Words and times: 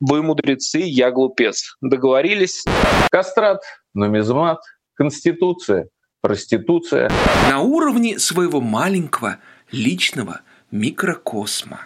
Вы 0.00 0.22
мудрецы, 0.22 0.78
я 0.78 1.10
глупец. 1.10 1.76
Договорились? 1.82 2.64
Кастрат, 3.10 3.60
нумизмат, 3.92 4.60
конституция, 4.94 5.88
проституция. 6.22 7.10
На 7.50 7.60
уровне 7.60 8.18
своего 8.18 8.62
маленького 8.62 9.36
личного 9.70 10.40
микрокосма. 10.70 11.80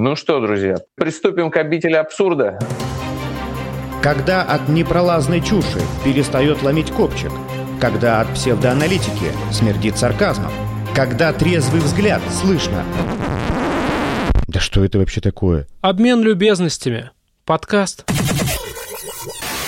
Ну 0.00 0.16
что, 0.16 0.40
друзья, 0.40 0.76
приступим 0.94 1.50
к 1.50 1.58
обители 1.58 1.94
абсурда. 1.94 2.58
Когда 4.02 4.42
от 4.42 4.68
непролазной 4.70 5.42
чуши 5.42 5.82
перестает 6.04 6.62
ломить 6.62 6.90
копчик, 6.90 7.32
когда 7.80 8.22
от 8.22 8.32
псевдоаналитики 8.32 9.32
смердит 9.52 9.98
сарказмом, 9.98 10.52
когда 10.94 11.34
трезвый 11.34 11.82
взгляд 11.82 12.22
слышно. 12.32 12.82
Да 14.46 14.58
что 14.58 14.82
это 14.82 14.98
вообще 14.98 15.20
такое? 15.20 15.66
Обмен 15.82 16.22
любезностями. 16.22 17.10
Подкаст. 17.48 18.04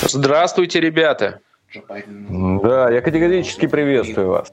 Здравствуйте, 0.03 0.81
ребята. 0.81 1.41
Да, 1.89 2.91
я 2.91 3.01
категорически 3.01 3.67
приветствую 3.67 4.29
вас. 4.29 4.53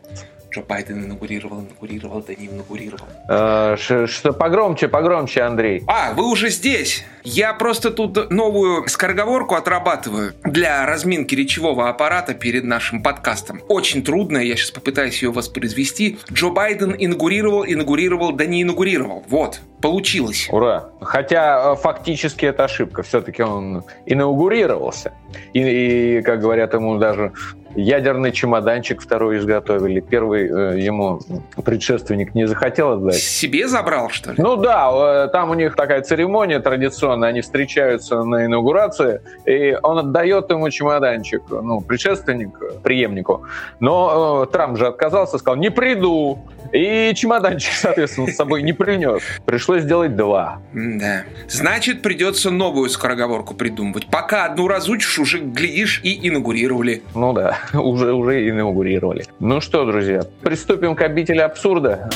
Джо 0.58 0.64
Байден 0.64 1.06
инаугурировал, 1.06 1.62
инаугурировал, 1.62 2.24
да 2.28 2.34
не 2.34 2.48
инаугурировал. 2.48 3.06
А, 3.30 3.76
что 3.78 4.34
погромче, 4.34 4.88
погромче, 4.88 5.42
Андрей. 5.42 5.84
А, 5.88 6.14
вы 6.14 6.28
уже 6.28 6.50
здесь? 6.50 7.06
Я 7.24 7.54
просто 7.54 7.92
тут 7.92 8.32
новую 8.32 8.88
скороговорку 8.88 9.54
отрабатываю 9.54 10.34
для 10.44 10.86
разминки 10.88 11.36
речевого 11.36 11.90
аппарата 11.90 12.34
перед 12.34 12.64
нашим 12.64 13.04
подкастом. 13.04 13.62
Очень 13.68 14.04
трудно, 14.04 14.38
я 14.40 14.56
сейчас 14.56 14.72
попытаюсь 14.72 15.22
ее 15.22 15.32
воспроизвести. 15.32 16.18
Джо 16.32 16.50
Байден 16.50 16.96
инаугурировал, 16.98 17.64
инаугурировал, 17.64 18.32
да 18.32 18.46
не 18.48 18.64
инаугурировал. 18.64 19.26
Вот, 19.30 19.62
получилось. 19.82 20.48
Ура. 20.50 20.90
Хотя 21.02 21.74
э, 21.74 21.76
фактически 21.76 22.46
это 22.46 22.64
ошибка. 22.64 23.04
Все-таки 23.04 23.44
он 23.44 23.84
инаугурировался. 24.08 25.14
И, 25.54 25.60
и, 25.60 26.22
как 26.24 26.40
говорят, 26.40 26.74
ему 26.74 26.98
даже 26.98 27.34
ядерный 27.78 28.32
чемоданчик 28.32 29.02
второй 29.02 29.38
изготовили. 29.38 30.00
Первый 30.00 30.48
э, 30.48 30.80
ему 30.80 31.20
предшественник 31.64 32.34
не 32.36 32.48
захотел 32.48 32.94
отдать. 32.94 33.16
Себе 33.16 33.68
забрал, 33.68 34.10
что 34.10 34.32
ли? 34.32 34.38
Ну 34.40 34.58
да, 34.58 35.26
э, 35.26 35.28
там 35.30 35.52
у 35.52 35.54
них 35.54 35.76
такая 35.76 36.02
церемония 36.02 36.60
традиционная, 36.60 37.30
они 37.30 37.42
встречаются 37.42 38.24
на 38.24 38.46
инаугурации, 38.46 39.22
и 39.46 39.78
он 39.84 40.00
отдает 40.00 40.50
ему 40.50 40.70
чемоданчик, 40.70 41.44
ну, 41.50 41.82
предшественник, 41.82 42.82
преемнику. 42.82 43.44
Но 43.80 44.44
э, 44.44 44.52
Трамп 44.52 44.78
же 44.78 44.88
отказался, 44.88 45.38
сказал, 45.38 45.58
не 45.58 45.70
приду. 45.70 46.40
И 46.72 47.14
чемоданчик, 47.16 47.74
соответственно, 47.76 48.28
с 48.28 48.36
собой 48.36 48.64
не 48.64 48.74
принес. 48.74 49.22
Пришлось 49.46 49.84
сделать 49.84 50.16
два. 50.16 50.62
Да. 50.74 51.24
Значит, 51.48 52.02
придется 52.02 52.52
новую 52.52 52.90
скороговорку 52.90 53.54
придумывать. 53.54 54.08
Пока 54.08 54.46
одну 54.46 54.68
разучишь, 54.68 55.20
уже 55.20 55.40
глядишь 55.40 56.02
и 56.04 56.28
инаугурировали. 56.28 57.04
Ну 57.16 57.34
да, 57.34 57.60
уже, 57.74 58.14
уже 58.14 58.50
инаугурировали. 58.50 59.26
Ну 59.40 59.62
что, 59.62 59.86
друзья, 59.86 60.24
приступим 60.42 60.96
к 60.96 61.02
обители 61.02 61.40
абсурда. 61.40 62.10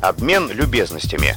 Обмен 0.00 0.50
любезностями. 0.52 1.34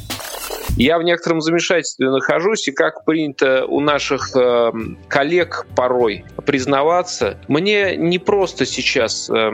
Я 0.78 1.00
в 1.00 1.04
некотором 1.04 1.42
замешательстве 1.42 2.12
нахожусь, 2.12 2.68
и 2.68 2.72
как 2.72 3.04
принято 3.04 3.66
у 3.66 3.80
наших 3.80 4.36
э, 4.36 4.72
коллег 5.08 5.66
порой 5.76 6.24
признаваться, 6.46 7.40
мне 7.48 7.96
не 7.98 8.20
просто 8.20 8.68
сейчас 8.68 9.28
э, 9.28 9.52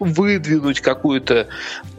выдвинуть 0.00 0.80
какую-то 0.80 1.46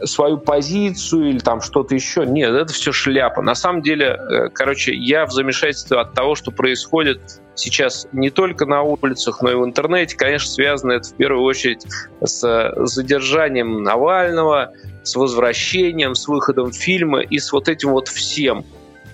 свою 0.04 0.36
позицию 0.36 1.30
или 1.30 1.38
там 1.38 1.60
что-то 1.60 1.94
еще. 1.94 2.26
Нет, 2.26 2.50
это 2.50 2.72
все 2.72 2.92
шляпа. 2.92 3.40
На 3.40 3.54
самом 3.54 3.80
деле, 3.80 4.06
э, 4.06 4.48
короче, 4.50 4.94
я 4.94 5.24
в 5.24 5.32
замешательстве 5.32 5.98
от 5.98 6.12
того, 6.12 6.34
что 6.34 6.50
происходит 6.50 7.20
сейчас 7.54 8.06
не 8.12 8.30
только 8.30 8.66
на 8.66 8.82
улицах, 8.82 9.40
но 9.40 9.50
и 9.50 9.54
в 9.54 9.64
интернете. 9.64 10.16
Конечно, 10.16 10.50
связано 10.50 10.92
это 10.92 11.08
в 11.08 11.14
первую 11.14 11.44
очередь 11.44 11.86
с 12.20 12.72
задержанием 12.76 13.82
Навального, 13.82 14.72
с 15.04 15.14
возвращением, 15.16 16.14
с 16.14 16.28
выходом 16.28 16.72
фильма 16.72 17.20
и 17.20 17.38
с 17.38 17.52
вот 17.52 17.68
этим 17.68 17.90
вот 17.90 18.08
всем. 18.08 18.64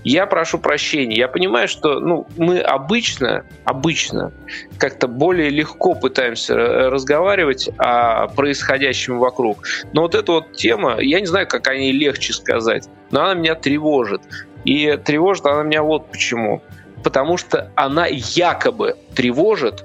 Я 0.09 0.25
прошу 0.25 0.59
прощения. 0.59 1.17
Я 1.17 1.29
понимаю, 1.29 1.69
что 1.69 2.01
ну, 2.01 2.27
мы 2.39 2.61
обычно, 2.61 3.45
обычно 3.65 4.33
как-то 4.79 5.07
более 5.07 5.51
легко 5.51 5.95
пытаемся 5.95 6.55
разговаривать 6.55 7.69
о 7.77 8.29
происходящем 8.29 9.19
вокруг. 9.19 9.67
Но 9.93 10.01
вот 10.03 10.15
эта 10.15 10.33
вот 10.33 10.53
тема, 10.55 10.99
я 10.99 11.21
не 11.21 11.27
знаю, 11.27 11.47
как 11.47 11.69
о 11.69 11.77
ней 11.77 11.93
легче 11.93 12.33
сказать, 12.33 12.89
но 13.11 13.23
она 13.23 13.35
меня 13.35 13.55
тревожит. 13.55 14.23
И 14.65 14.99
тревожит 15.05 15.45
она 15.45 15.63
меня 15.63 15.83
вот 15.83 16.11
почему. 16.11 16.63
Потому 17.05 17.37
что 17.37 17.71
она 17.75 18.07
якобы 18.07 18.97
тревожит 19.15 19.85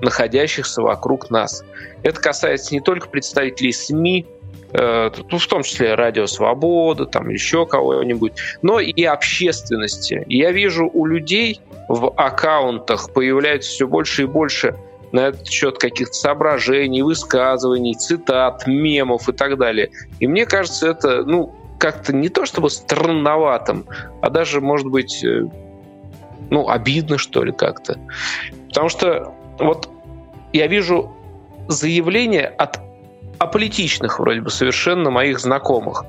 находящихся 0.00 0.80
вокруг 0.80 1.28
нас. 1.28 1.64
Это 2.04 2.20
касается 2.20 2.72
не 2.72 2.80
только 2.80 3.08
представителей 3.08 3.72
СМИ, 3.72 4.28
Э, 4.39 4.39
ну, 4.72 5.38
в 5.38 5.46
том 5.46 5.62
числе 5.62 5.94
Радио 5.94 6.26
Свобода, 6.26 7.06
там 7.06 7.28
еще 7.28 7.66
кого-нибудь, 7.66 8.32
но 8.62 8.80
и 8.80 9.04
общественности. 9.04 10.24
я 10.28 10.52
вижу 10.52 10.88
у 10.92 11.06
людей 11.06 11.60
в 11.88 12.12
аккаунтах 12.16 13.12
появляется 13.12 13.70
все 13.70 13.88
больше 13.88 14.22
и 14.22 14.26
больше 14.26 14.76
на 15.12 15.28
этот 15.28 15.48
счет 15.48 15.78
каких-то 15.78 16.14
соображений, 16.14 17.02
высказываний, 17.02 17.94
цитат, 17.94 18.66
мемов 18.66 19.28
и 19.28 19.32
так 19.32 19.58
далее. 19.58 19.90
И 20.20 20.26
мне 20.26 20.46
кажется, 20.46 20.88
это, 20.88 21.24
ну, 21.24 21.52
как-то 21.78 22.14
не 22.14 22.28
то 22.28 22.46
чтобы 22.46 22.70
странноватым, 22.70 23.86
а 24.20 24.30
даже, 24.30 24.60
может 24.60 24.86
быть, 24.86 25.24
э, 25.24 25.46
ну, 26.50 26.68
обидно, 26.68 27.18
что 27.18 27.42
ли, 27.42 27.52
как-то. 27.52 27.98
Потому 28.68 28.88
что 28.88 29.34
вот 29.58 29.88
я 30.52 30.66
вижу 30.66 31.12
заявление 31.68 32.46
от 32.46 32.78
аполитичных 33.40 34.20
вроде 34.20 34.42
бы 34.42 34.50
совершенно 34.50 35.10
моих 35.10 35.40
знакомых. 35.40 36.04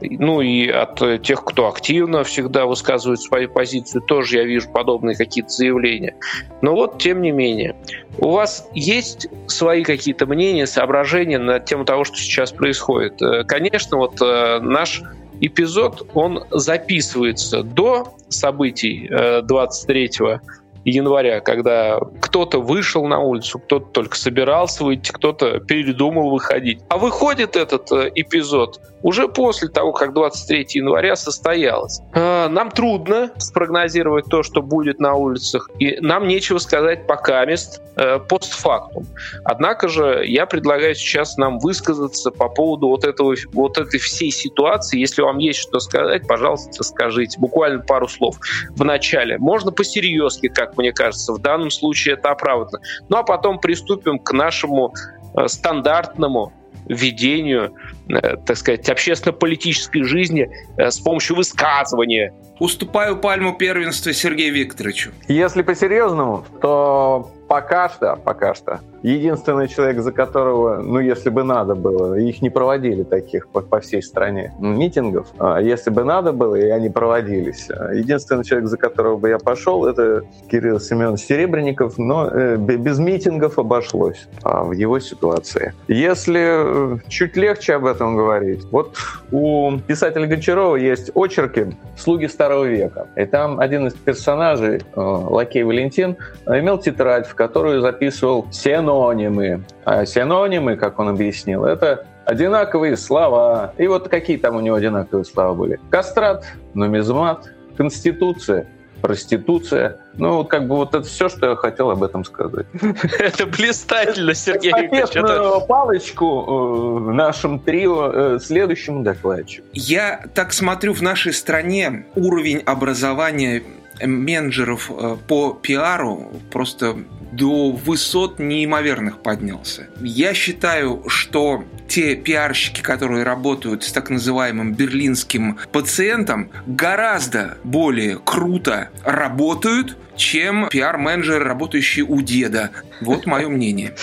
Ну 0.00 0.40
и 0.40 0.66
от 0.68 1.22
тех, 1.22 1.44
кто 1.44 1.68
активно 1.68 2.24
всегда 2.24 2.64
высказывает 2.64 3.20
свою 3.20 3.50
позицию, 3.50 4.00
тоже 4.00 4.38
я 4.38 4.44
вижу 4.44 4.70
подобные 4.70 5.14
какие-то 5.14 5.50
заявления. 5.50 6.16
Но 6.62 6.74
вот, 6.74 6.98
тем 6.98 7.20
не 7.20 7.32
менее, 7.32 7.76
у 8.18 8.30
вас 8.30 8.66
есть 8.72 9.28
свои 9.46 9.84
какие-то 9.84 10.24
мнения, 10.24 10.66
соображения 10.66 11.38
на 11.38 11.60
тему 11.60 11.84
того, 11.84 12.04
что 12.04 12.16
сейчас 12.16 12.50
происходит? 12.50 13.20
Э, 13.20 13.44
конечно, 13.44 13.98
вот 13.98 14.18
э, 14.22 14.60
наш 14.60 15.02
эпизод, 15.40 16.08
он 16.14 16.44
записывается 16.50 17.62
до 17.62 18.14
событий 18.30 19.06
23 19.42 20.10
э, 20.20 20.38
января, 20.84 21.40
когда 21.40 21.98
кто-то 22.20 22.60
вышел 22.60 23.06
на 23.06 23.18
улицу, 23.18 23.58
кто-то 23.58 23.86
только 23.86 24.16
собирался 24.16 24.84
выйти, 24.84 25.10
кто-то 25.12 25.60
передумал 25.60 26.30
выходить. 26.30 26.80
А 26.88 26.98
выходит 26.98 27.56
этот 27.56 27.90
э, 27.92 28.10
эпизод 28.14 28.80
уже 29.02 29.28
после 29.28 29.68
того, 29.68 29.92
как 29.92 30.12
23 30.12 30.66
января 30.70 31.16
состоялось. 31.16 32.00
А, 32.14 32.48
нам 32.48 32.70
трудно 32.70 33.30
спрогнозировать 33.38 34.26
то, 34.26 34.42
что 34.42 34.62
будет 34.62 35.00
на 35.00 35.14
улицах, 35.14 35.70
и 35.78 35.98
нам 36.00 36.28
нечего 36.28 36.58
сказать 36.58 37.06
пока 37.06 37.44
мест 37.44 37.80
э, 37.96 38.18
постфактум. 38.18 39.06
Однако 39.44 39.88
же 39.88 40.22
я 40.26 40.46
предлагаю 40.46 40.94
сейчас 40.94 41.36
нам 41.36 41.58
высказаться 41.58 42.30
по 42.30 42.48
поводу 42.48 42.88
вот, 42.88 43.04
этого, 43.04 43.34
вот 43.52 43.78
этой 43.78 43.98
всей 43.98 44.30
ситуации. 44.30 44.98
Если 44.98 45.22
вам 45.22 45.38
есть 45.38 45.60
что 45.60 45.80
сказать, 45.80 46.26
пожалуйста, 46.26 46.82
скажите. 46.84 47.38
Буквально 47.38 47.80
пару 47.82 48.08
слов 48.08 48.36
в 48.70 48.84
начале. 48.84 49.38
Можно 49.38 49.72
посерьезки, 49.72 50.48
как 50.48 50.69
мне 50.76 50.92
кажется. 50.92 51.32
В 51.32 51.38
данном 51.38 51.70
случае 51.70 52.14
это 52.14 52.30
оправдано. 52.30 52.82
Ну 53.08 53.16
а 53.16 53.22
потом 53.22 53.58
приступим 53.58 54.18
к 54.18 54.32
нашему 54.32 54.94
э, 55.34 55.48
стандартному 55.48 56.52
ведению, 56.86 57.74
э, 58.08 58.36
так 58.44 58.56
сказать, 58.56 58.88
общественно-политической 58.88 60.02
жизни 60.02 60.50
э, 60.76 60.90
с 60.90 60.98
помощью 60.98 61.36
высказывания. 61.36 62.34
Уступаю 62.58 63.16
пальму 63.16 63.54
первенства 63.54 64.12
Сергею 64.12 64.52
Викторовичу. 64.54 65.12
Если 65.28 65.62
по-серьезному, 65.62 66.44
то 66.60 67.30
пока 67.50 67.88
что, 67.88 68.16
пока 68.24 68.54
что 68.54 68.78
единственный 69.02 69.68
человек, 69.68 70.00
за 70.00 70.12
которого, 70.12 70.76
ну, 70.82 71.00
если 71.00 71.30
бы 71.30 71.42
надо 71.42 71.74
было, 71.74 72.14
их 72.14 72.42
не 72.42 72.50
проводили 72.50 73.02
таких 73.02 73.48
по, 73.48 73.60
по 73.60 73.80
всей 73.80 74.02
стране 74.02 74.52
митингов, 74.58 75.28
а 75.38 75.58
если 75.60 75.90
бы 75.90 76.04
надо 76.04 76.32
было, 76.32 76.54
и 76.54 76.68
они 76.68 76.90
проводились. 76.90 77.68
А 77.70 77.92
единственный 77.92 78.44
человек, 78.44 78.68
за 78.68 78.76
которого 78.76 79.16
бы 79.16 79.28
я 79.28 79.38
пошел, 79.38 79.86
это 79.86 80.22
Кирилл 80.50 80.80
Семенович 80.80 81.20
Серебренников, 81.20 81.98
но 81.98 82.28
э, 82.28 82.56
без 82.56 82.98
митингов 82.98 83.58
обошлось 83.58 84.28
а, 84.42 84.64
в 84.64 84.72
его 84.72 85.00
ситуации. 85.00 85.74
Если 85.88 86.94
э, 86.94 86.98
чуть 87.08 87.36
легче 87.36 87.74
об 87.74 87.86
этом 87.86 88.16
говорить, 88.16 88.64
вот 88.70 88.96
у 89.32 89.78
писателя 89.86 90.26
Гончарова 90.26 90.76
есть 90.76 91.10
очерки 91.14 91.76
«Слуги 91.96 92.26
старого 92.26 92.64
века», 92.64 93.08
и 93.16 93.24
там 93.24 93.60
один 93.60 93.86
из 93.86 93.94
персонажей, 93.94 94.76
э, 94.76 95.00
Лакей 95.00 95.62
Валентин, 95.62 96.16
имел 96.46 96.78
тетрадь, 96.78 97.26
в 97.26 97.34
которую 97.40 97.80
записывал 97.80 98.48
синонимы. 98.50 99.64
А 99.86 100.04
синонимы, 100.04 100.76
как 100.76 100.98
он 100.98 101.08
объяснил, 101.08 101.64
это 101.64 102.04
одинаковые 102.26 102.98
слова. 102.98 103.72
И 103.78 103.86
вот 103.86 104.10
какие 104.10 104.36
там 104.36 104.56
у 104.56 104.60
него 104.60 104.76
одинаковые 104.76 105.24
слова 105.24 105.54
были? 105.54 105.80
Кастрат, 105.90 106.44
нумизмат, 106.74 107.50
конституция, 107.78 108.66
проституция. 109.00 109.96
Ну, 110.18 110.44
как 110.44 110.68
бы 110.68 110.76
вот 110.76 110.94
это 110.94 111.06
все, 111.06 111.30
что 111.30 111.48
я 111.48 111.56
хотел 111.56 111.90
об 111.90 112.02
этом 112.02 112.26
сказать. 112.26 112.66
Это 113.18 113.46
блистательно, 113.46 114.34
Сергей 114.34 114.72
Викторович. 114.72 115.66
палочку 115.66 117.06
э, 117.08 117.12
нашем 117.12 117.58
трио 117.58 118.10
э, 118.12 118.38
следующему 118.38 119.02
докладчику. 119.02 119.66
Я 119.72 120.24
так 120.34 120.52
смотрю, 120.52 120.92
в 120.92 121.00
нашей 121.00 121.32
стране 121.32 122.04
уровень 122.14 122.58
образования 122.66 123.62
менеджеров 124.06 124.90
э, 124.90 125.16
по 125.26 125.52
пиару 125.52 126.32
просто 126.50 126.96
до 127.32 127.70
высот 127.70 128.38
неимоверных 128.38 129.22
поднялся. 129.22 129.88
Я 130.00 130.34
считаю, 130.34 131.04
что 131.08 131.64
те 131.88 132.16
пиарщики, 132.16 132.80
которые 132.80 133.24
работают 133.24 133.84
с 133.84 133.92
так 133.92 134.10
называемым 134.10 134.74
берлинским 134.74 135.58
пациентом, 135.72 136.50
гораздо 136.66 137.58
более 137.64 138.18
круто 138.18 138.90
работают, 139.04 139.96
чем 140.16 140.68
пиар-менеджеры, 140.68 141.44
работающие 141.44 142.04
у 142.04 142.20
деда. 142.20 142.70
Вот 143.00 143.26
мое 143.26 143.48
мнение. 143.48 143.94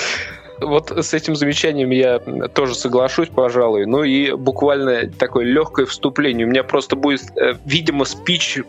Вот 0.59 0.92
с 0.92 1.13
этим 1.13 1.36
замечанием 1.36 1.89
я 1.92 2.19
тоже 2.54 2.75
соглашусь, 2.75 3.30
пожалуй. 3.30 3.86
Ну 3.86 4.04
и 4.04 4.31
буквально 4.31 5.09
такое 5.09 5.45
легкое 5.45 5.86
вступление. 5.86 6.45
У 6.48 6.50
меня 6.50 6.63
просто 6.63 6.95
будет, 6.95 7.21
э, 7.38 7.56
видимо, 7.65 8.06
спич 8.06 8.59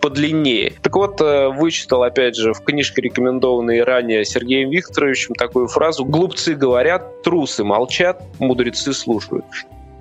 подлиннее. 0.00 0.72
Так 0.82 0.96
вот, 0.96 1.20
э, 1.20 1.48
вычитал, 1.48 2.02
опять 2.02 2.36
же, 2.36 2.52
в 2.52 2.60
книжке, 2.62 3.02
рекомендованной 3.02 3.82
ранее 3.82 4.24
Сергеем 4.24 4.70
Викторовичем, 4.70 5.34
такую 5.34 5.68
фразу 5.68 6.04
«Глупцы 6.04 6.54
говорят, 6.54 7.22
трусы 7.22 7.64
молчат, 7.64 8.22
мудрецы 8.38 8.92
слушают». 8.92 9.44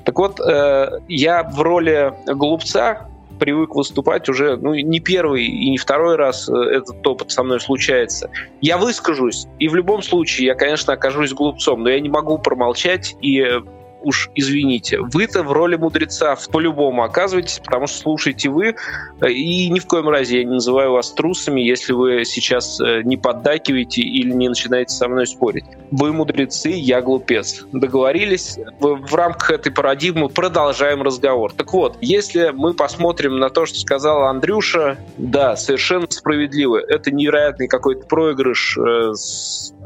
Так 0.06 0.18
вот, 0.20 0.40
э, 0.40 1.00
я 1.08 1.44
в 1.44 1.60
роли 1.62 2.14
глупца 2.28 3.08
привык 3.38 3.76
выступать 3.76 4.30
уже 4.30 4.58
ну, 4.58 4.74
не 4.74 5.00
первый 5.00 5.46
и 5.46 5.70
не 5.70 5.78
второй 5.78 6.16
раз 6.16 6.50
э, 6.50 6.54
этот 6.54 7.06
опыт 7.06 7.32
со 7.32 7.44
мной 7.44 7.60
случается. 7.60 8.30
Я 8.62 8.78
выскажусь, 8.78 9.48
и 9.60 9.68
в 9.68 9.76
любом 9.76 10.02
случае 10.02 10.48
я, 10.48 10.56
конечно, 10.56 10.94
окажусь 10.94 11.34
глупцом, 11.34 11.84
но 11.84 11.90
я 11.90 12.00
не 12.00 12.10
могу 12.10 12.38
промолчать 12.38 13.16
и 13.22 13.62
уж 14.06 14.30
извините, 14.36 15.00
вы-то 15.02 15.44
в 15.44 15.52
роли 15.52 15.76
мудреца 15.76 16.38
по-любому 16.52 17.04
оказываетесь, 17.04 17.60
потому 17.64 17.88
что 17.88 17.98
слушаете 17.98 18.50
вы, 18.50 18.76
э, 19.22 19.30
и 19.30 19.68
ни 19.70 19.80
в 19.80 19.88
коем 19.88 20.08
разе 20.10 20.38
я 20.38 20.44
не 20.44 20.54
называю 20.54 20.92
вас 20.92 21.12
трусами, 21.12 21.62
если 21.62 21.94
вы 21.94 22.24
сейчас 22.24 22.80
э, 22.80 23.02
не 23.04 23.18
поддакиваете 23.18 24.02
или 24.02 24.32
не 24.32 24.48
начинаете 24.48 24.94
со 24.94 25.08
мной 25.08 25.26
спорить. 25.26 25.66
Вы 25.92 26.14
мудрецы, 26.14 26.70
я 26.70 27.02
глупец. 27.02 27.66
Договорились? 27.72 28.58
В, 28.80 29.16
рамках 29.16 29.52
этой 29.52 29.72
парадигмы 29.72 30.30
продолжаем 30.30 31.02
разговор. 31.02 31.54
Так 31.54 31.74
вот, 31.74 31.98
если 32.02 32.52
мы 32.54 32.74
посмотрим 32.74 33.40
на 33.40 33.50
то, 33.50 33.66
что 33.66 33.80
сказал 33.80 34.24
Андрюша, 34.24 34.98
да, 35.18 35.56
совершенно 35.56 36.06
справедливо. 36.10 36.78
Это 36.78 37.12
невероятный 37.12 37.68
какой-то 37.68 38.06
проигрыш 38.06 38.78
э, 38.78 39.14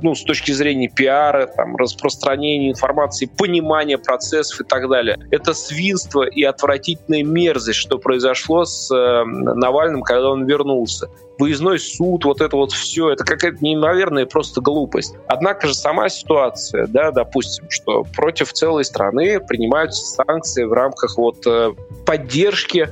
ну, 0.01 0.15
с 0.15 0.24
точки 0.24 0.51
зрения 0.51 0.89
пиара, 0.89 1.48
там, 1.48 1.75
распространения 1.75 2.69
информации, 2.69 3.25
понимания 3.25 3.98
процессов 4.10 4.62
и 4.62 4.64
так 4.64 4.90
далее. 4.90 5.20
Это 5.30 5.54
свинство 5.54 6.24
и 6.24 6.42
отвратительная 6.42 7.24
мерзость, 7.24 7.78
что 7.78 8.00
произошло 8.00 8.66
с 8.66 8.92
э, 8.92 9.24
Навальным, 9.24 10.02
когда 10.02 10.32
он 10.32 10.48
вернулся. 10.48 11.10
Выездной 11.38 11.78
суд, 11.78 12.26
вот 12.26 12.42
это 12.42 12.56
вот 12.56 12.72
все, 12.72 13.12
это 13.12 13.24
какая-то 13.24 13.60
неимоверная 13.62 14.26
просто 14.26 14.62
глупость. 14.62 15.14
Однако 15.28 15.68
же 15.68 15.76
сама 15.76 16.10
ситуация, 16.10 16.88
да, 16.88 17.12
допустим, 17.12 17.70
что 17.70 18.04
против 18.16 18.52
целой 18.52 18.84
страны 18.84 19.40
принимаются 19.40 20.24
санкции 20.26 20.64
в 20.64 20.74
рамках 20.74 21.16
вот 21.16 21.46
э, 21.46 21.74
поддержки 22.08 22.90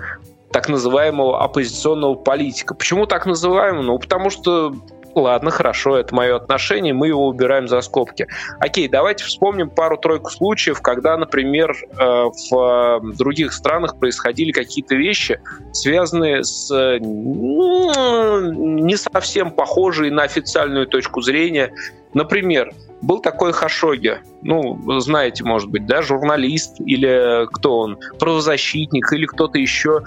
так 0.51 0.69
называемого 0.69 1.43
оппозиционного 1.43 2.13
политика. 2.13 2.75
Почему 2.75 3.07
так 3.07 3.25
называемого? 3.25 3.81
Ну, 3.81 3.97
потому 3.97 4.29
что 4.29 4.75
ладно, 5.21 5.51
хорошо, 5.51 5.97
это 5.97 6.13
мое 6.13 6.35
отношение, 6.35 6.93
мы 6.93 7.07
его 7.07 7.27
убираем 7.27 7.67
за 7.67 7.81
скобки. 7.81 8.27
Окей, 8.59 8.87
давайте 8.87 9.23
вспомним 9.23 9.69
пару-тройку 9.69 10.29
случаев, 10.29 10.81
когда, 10.81 11.17
например, 11.17 11.75
э, 11.97 12.25
в 12.51 13.17
других 13.17 13.53
странах 13.53 13.99
происходили 13.99 14.51
какие-то 14.51 14.95
вещи, 14.95 15.39
связанные 15.71 16.43
с 16.43 16.69
ну, 16.99 18.51
не 18.51 18.95
совсем 18.95 19.51
похожие 19.51 20.11
на 20.11 20.23
официальную 20.23 20.87
точку 20.87 21.21
зрения. 21.21 21.73
Например, 22.13 22.71
был 23.01 23.19
такой 23.19 23.53
Хашоги, 23.53 24.19
ну, 24.41 24.99
знаете, 24.99 25.43
может 25.43 25.69
быть, 25.69 25.85
да, 25.85 26.01
журналист 26.01 26.79
или 26.79 27.45
кто 27.53 27.79
он, 27.79 27.99
правозащитник 28.19 29.11
или 29.13 29.25
кто-то 29.25 29.57
еще. 29.57 30.03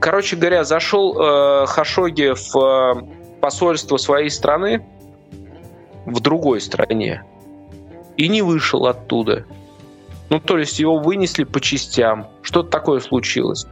Короче 0.00 0.36
говоря, 0.36 0.64
зашел 0.64 1.16
э, 1.18 1.66
Хашоги 1.66 2.34
в 2.34 3.08
посольство 3.46 3.96
своей 3.96 4.28
страны 4.28 4.84
в 6.04 6.18
другой 6.18 6.60
стране 6.60 7.22
и 8.16 8.26
не 8.26 8.42
вышел 8.42 8.86
оттуда. 8.86 9.44
Ну, 10.30 10.40
то 10.40 10.58
есть 10.58 10.80
его 10.80 10.98
вынесли 10.98 11.44
по 11.44 11.60
частям. 11.60 12.26
Что-то 12.42 12.70
такое 12.70 12.98
случилось. 12.98 13.64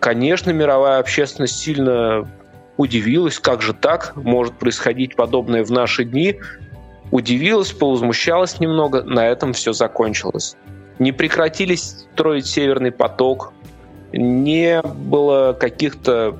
Конечно, 0.00 0.50
мировая 0.50 0.98
общественность 0.98 1.60
сильно 1.60 2.28
удивилась, 2.76 3.38
как 3.38 3.62
же 3.62 3.72
так 3.72 4.16
может 4.16 4.58
происходить 4.58 5.14
подобное 5.14 5.62
в 5.62 5.70
наши 5.70 6.02
дни. 6.02 6.40
Удивилась, 7.12 7.70
повозмущалась 7.70 8.58
немного, 8.58 9.04
на 9.04 9.28
этом 9.28 9.52
все 9.52 9.72
закончилось. 9.72 10.56
Не 10.98 11.12
прекратились 11.12 12.04
строить 12.14 12.46
Северный 12.46 12.90
поток, 12.90 13.52
не 14.12 14.82
было 14.82 15.52
каких-то 15.52 16.36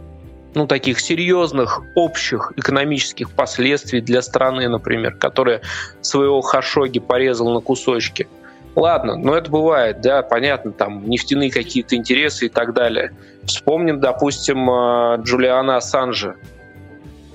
ну, 0.55 0.67
таких 0.67 1.01
серьезных 1.01 1.83
общих 1.95 2.53
экономических 2.57 3.31
последствий 3.31 4.01
для 4.01 4.23
страны, 4.23 4.69
например, 4.69 5.15
которая 5.15 5.61
своего 6.01 6.41
Хашоги 6.41 6.99
порезал 6.99 7.53
на 7.53 7.61
кусочки. 7.61 8.29
Ладно, 8.75 9.17
но 9.17 9.35
это 9.35 9.51
бывает, 9.51 10.01
да, 10.01 10.23
понятно, 10.23 10.73
там 10.73 11.09
нефтяные 11.09 11.51
какие-то 11.51 11.97
интересы 11.97 12.47
и 12.47 12.49
так 12.49 12.75
далее. 12.75 13.13
Вспомним, 13.45 14.01
допустим, 14.01 14.71
э, 14.71 15.19
Джулиана 15.23 15.77
Ассанжа. 15.77 16.37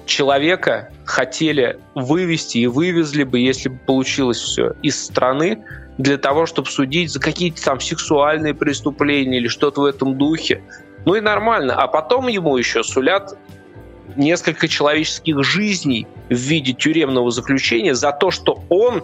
Человека 0.05 0.89
хотели 1.05 1.79
вывести 1.95 2.59
и 2.59 2.67
вывезли 2.67 3.23
бы, 3.23 3.39
если 3.39 3.69
бы 3.69 3.77
получилось 3.85 4.37
все, 4.37 4.73
из 4.81 5.03
страны 5.03 5.63
для 5.97 6.17
того, 6.17 6.45
чтобы 6.45 6.69
судить 6.69 7.11
за 7.11 7.19
какие-то 7.19 7.63
там 7.63 7.79
сексуальные 7.79 8.53
преступления 8.53 9.37
или 9.37 9.47
что-то 9.47 9.81
в 9.81 9.85
этом 9.85 10.17
духе. 10.17 10.61
Ну 11.05 11.15
и 11.15 11.21
нормально. 11.21 11.75
А 11.75 11.87
потом 11.87 12.27
ему 12.27 12.57
еще 12.57 12.83
сулят 12.83 13.37
несколько 14.15 14.67
человеческих 14.67 15.43
жизней 15.43 16.07
в 16.29 16.35
виде 16.35 16.73
тюремного 16.73 17.31
заключения 17.31 17.95
за 17.95 18.11
то, 18.11 18.31
что 18.31 18.63
он, 18.69 19.03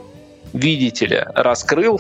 видите 0.54 1.06
ли, 1.06 1.24
раскрыл, 1.36 2.00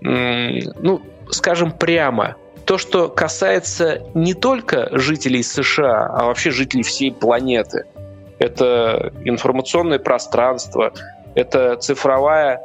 ну, 0.00 1.02
скажем 1.30 1.72
прямо, 1.72 2.36
то, 2.64 2.78
что 2.78 3.08
касается 3.08 4.02
не 4.14 4.34
только 4.34 4.88
жителей 4.92 5.42
США, 5.42 6.06
а 6.06 6.24
вообще 6.26 6.50
жителей 6.50 6.82
всей 6.82 7.12
планеты. 7.12 7.84
Это 8.38 9.12
информационное 9.24 9.98
пространство, 9.98 10.92
это 11.34 11.76
цифровая 11.76 12.60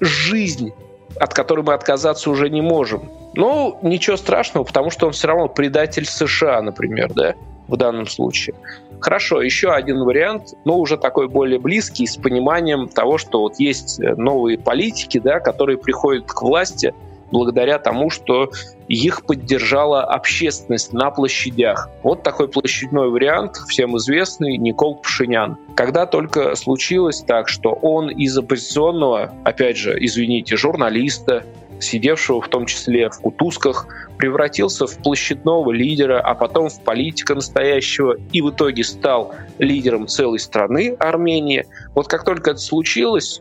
жизнь, 0.00 0.72
от 1.18 1.32
которой 1.34 1.62
мы 1.62 1.74
отказаться 1.74 2.30
уже 2.30 2.50
не 2.50 2.60
можем. 2.60 3.10
Ну, 3.36 3.78
ничего 3.82 4.16
страшного, 4.16 4.64
потому 4.64 4.90
что 4.90 5.06
он 5.06 5.12
все 5.12 5.28
равно 5.28 5.48
предатель 5.48 6.06
США, 6.06 6.62
например, 6.62 7.12
да, 7.14 7.34
в 7.68 7.76
данном 7.76 8.06
случае. 8.06 8.54
Хорошо, 9.00 9.42
еще 9.42 9.72
один 9.72 10.02
вариант, 10.04 10.54
но 10.64 10.78
уже 10.78 10.96
такой 10.96 11.28
более 11.28 11.58
близкий, 11.58 12.06
с 12.06 12.16
пониманием 12.16 12.88
того, 12.88 13.18
что 13.18 13.40
вот 13.40 13.58
есть 13.58 13.98
новые 13.98 14.58
политики, 14.58 15.18
да, 15.18 15.40
которые 15.40 15.78
приходят 15.78 16.26
к 16.26 16.42
власти 16.42 16.94
благодаря 17.30 17.78
тому, 17.78 18.10
что 18.10 18.50
их 18.86 19.26
поддержала 19.26 20.04
общественность 20.04 20.92
на 20.92 21.10
площадях. 21.10 21.90
Вот 22.02 22.22
такой 22.22 22.48
площадной 22.48 23.08
вариант, 23.08 23.56
всем 23.68 23.96
известный, 23.96 24.56
Никол 24.56 24.96
Пашинян. 24.96 25.56
Когда 25.74 26.06
только 26.06 26.54
случилось 26.54 27.22
так, 27.26 27.48
что 27.48 27.72
он 27.72 28.08
из 28.08 28.38
оппозиционного, 28.38 29.34
опять 29.44 29.76
же, 29.76 29.96
извините, 29.98 30.56
журналиста, 30.56 31.44
сидевшего 31.80 32.40
в 32.40 32.48
том 32.48 32.66
числе 32.66 33.10
в 33.10 33.20
кутузках, 33.20 33.86
превратился 34.16 34.86
в 34.86 34.96
площадного 34.98 35.72
лидера, 35.72 36.20
а 36.20 36.34
потом 36.34 36.68
в 36.68 36.80
политика 36.82 37.34
настоящего 37.34 38.16
и 38.32 38.40
в 38.40 38.50
итоге 38.50 38.84
стал 38.84 39.34
лидером 39.58 40.06
целой 40.06 40.38
страны 40.38 40.96
Армении. 40.98 41.66
Вот 41.94 42.08
как 42.08 42.24
только 42.24 42.52
это 42.52 42.60
случилось, 42.60 43.40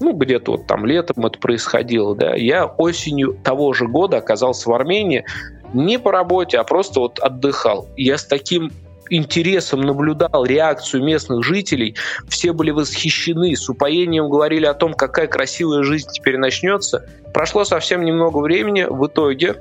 ну, 0.00 0.12
где-то 0.12 0.52
вот 0.52 0.66
там 0.66 0.84
летом 0.84 1.24
это 1.24 1.38
происходило, 1.38 2.14
да, 2.14 2.34
я 2.34 2.66
осенью 2.66 3.34
того 3.42 3.72
же 3.72 3.86
года 3.86 4.18
оказался 4.18 4.68
в 4.68 4.72
Армении 4.72 5.24
не 5.72 5.98
по 5.98 6.12
работе, 6.12 6.58
а 6.58 6.64
просто 6.64 7.00
вот 7.00 7.18
отдыхал. 7.18 7.88
Я 7.96 8.18
с 8.18 8.24
таким 8.24 8.70
интересом 9.12 9.82
наблюдал 9.82 10.44
реакцию 10.44 11.04
местных 11.04 11.44
жителей. 11.44 11.96
Все 12.28 12.52
были 12.52 12.70
восхищены, 12.70 13.54
с 13.54 13.68
упоением 13.68 14.28
говорили 14.28 14.66
о 14.66 14.74
том, 14.74 14.94
какая 14.94 15.26
красивая 15.26 15.82
жизнь 15.82 16.08
теперь 16.12 16.38
начнется. 16.38 17.06
Прошло 17.32 17.64
совсем 17.64 18.04
немного 18.04 18.38
времени, 18.38 18.86
в 18.88 19.06
итоге 19.06 19.56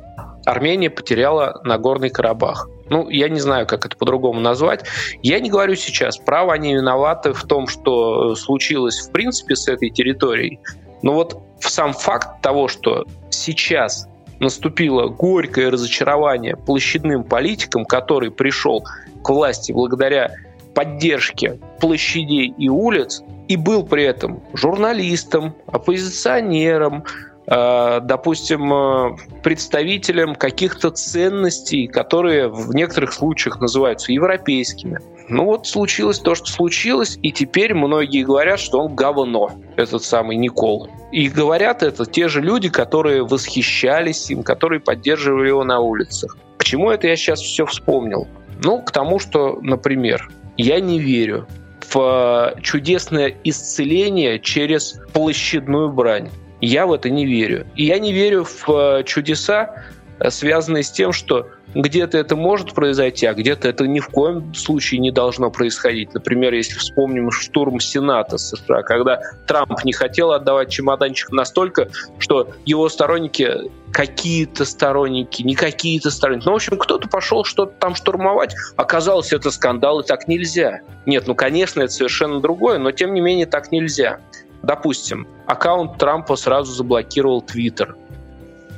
Армения 0.46 0.90
потеряла 0.90 1.62
Нагорный 1.64 2.10
Карабах. 2.10 2.68
Ну, 2.90 3.10
я 3.10 3.30
не 3.30 3.40
знаю, 3.40 3.68
как 3.68 3.86
это 3.86 3.96
по-другому 3.96 4.40
назвать. 4.40 4.86
Я 5.22 5.40
не 5.40 5.50
говорю 5.50 5.76
сейчас, 5.76 6.18
правы 6.18 6.54
они 6.54 6.76
виноваты 6.76 7.34
в 7.34 7.44
том, 7.44 7.68
что 7.68 8.36
случилось 8.36 9.00
в 9.00 9.12
принципе 9.12 9.56
с 9.56 9.68
этой 9.68 9.90
территорией. 9.90 10.60
Но 11.02 11.14
вот 11.14 11.38
сам 11.60 11.94
факт 11.94 12.42
того, 12.42 12.68
что 12.68 13.06
сейчас 13.30 14.08
наступило 14.40 15.08
горькое 15.08 15.70
разочарование 15.70 16.58
площадным 16.58 17.24
политикам, 17.24 17.86
который 17.86 18.32
пришел 18.32 18.84
к 19.24 19.30
власти 19.30 19.72
благодаря 19.72 20.32
поддержке 20.74 21.60
площадей 21.80 22.54
и 22.58 22.70
улиц, 22.70 23.24
и 23.48 23.58
был 23.58 23.84
при 23.84 24.04
этом 24.04 24.42
журналистом, 24.54 25.54
оппозиционером, 25.68 27.04
э, 27.48 28.00
допустим, 28.04 28.74
э, 28.74 29.18
представителем 29.44 30.36
каких-то 30.36 30.92
ценностей, 30.92 31.88
которые 31.88 32.48
в 32.48 32.74
некоторых 32.74 33.14
случаях 33.14 33.60
называются 33.60 34.14
европейскими. 34.14 35.00
Ну 35.28 35.46
вот 35.46 35.66
случилось 35.66 36.20
то, 36.20 36.36
что 36.36 36.48
случилось, 36.48 37.18
и 37.22 37.32
теперь 37.32 37.74
многие 37.74 38.24
говорят, 38.24 38.60
что 38.60 38.80
он 38.80 38.96
говно, 38.96 39.52
этот 39.78 40.04
самый 40.04 40.36
Никол. 40.36 40.90
И 41.12 41.30
говорят 41.30 41.84
это 41.84 42.06
те 42.06 42.28
же 42.28 42.42
люди, 42.42 42.70
которые 42.70 43.24
восхищались 43.24 44.30
им, 44.30 44.44
которые 44.44 44.82
поддерживали 44.82 45.48
его 45.48 45.64
на 45.64 45.80
улицах. 45.80 46.38
К 46.58 46.64
чему 46.64 46.92
это 46.92 47.08
я 47.08 47.16
сейчас 47.16 47.40
все 47.40 47.66
вспомнил? 47.66 48.28
Ну, 48.62 48.82
к 48.82 48.92
тому, 48.92 49.20
что, 49.20 49.60
например, 49.62 50.30
я 50.58 50.80
не 50.80 51.00
верю 51.00 51.48
в 51.90 52.56
чудесное 52.62 53.36
исцеление 53.44 54.40
через 54.40 55.00
площадную 55.14 55.92
брань. 55.92 56.30
Я 56.62 56.86
в 56.86 56.94
это 56.94 57.10
не 57.10 57.26
верю. 57.26 57.66
И 57.76 57.86
я 57.86 57.98
не 58.00 58.14
верю 58.14 58.46
в 58.46 59.04
чудеса, 59.04 59.84
связанные 60.30 60.84
с 60.84 60.92
тем, 60.92 61.12
что 61.12 61.48
где-то 61.74 62.18
это 62.18 62.36
может 62.36 62.74
произойти, 62.74 63.26
а 63.26 63.34
где-то 63.34 63.68
это 63.70 63.88
ни 63.88 64.00
в 64.00 64.10
коем 64.10 64.54
случае 64.54 65.00
не 65.00 65.12
должно 65.12 65.50
происходить. 65.52 66.14
Например, 66.14 66.54
если 66.54 66.78
вспомним 66.78 67.32
штурм 67.32 67.80
Сената 67.80 68.38
США, 68.38 68.84
когда 68.84 69.22
Трамп 69.48 69.84
не 69.84 69.94
хотел 69.94 70.32
отдавать 70.32 70.70
чемоданчик 70.70 71.32
настолько, 71.32 71.90
что 72.20 72.50
его 72.66 72.90
сторонники 72.90 73.72
какие-то 73.92 74.66
сторонники, 74.66 75.44
не 75.44 75.56
какие-то 75.56 76.12
сторонники. 76.12 76.46
Ну, 76.46 76.54
в 76.54 76.56
общем, 76.56 76.78
кто-то 76.78 77.08
пошел 77.08 77.44
что-то 77.44 77.74
там 77.80 77.96
штурмовать. 77.96 78.56
Оказалось, 78.78 79.34
это 79.34 79.52
скандал, 79.52 80.00
и 80.00 80.06
так 80.06 80.28
нельзя. 80.28 80.80
Нет, 81.06 81.28
ну, 81.28 81.36
конечно, 81.36 81.82
это 81.82 81.92
совершенно 81.92 82.40
другое, 82.40 82.78
но 82.78 82.92
тем 82.92 83.14
не 83.14 83.22
менее 83.22 83.46
так 83.46 83.72
нельзя. 83.72 84.20
Допустим, 84.64 85.28
аккаунт 85.46 85.98
Трампа 85.98 86.36
сразу 86.36 86.72
заблокировал 86.72 87.42
Твиттер. 87.42 87.96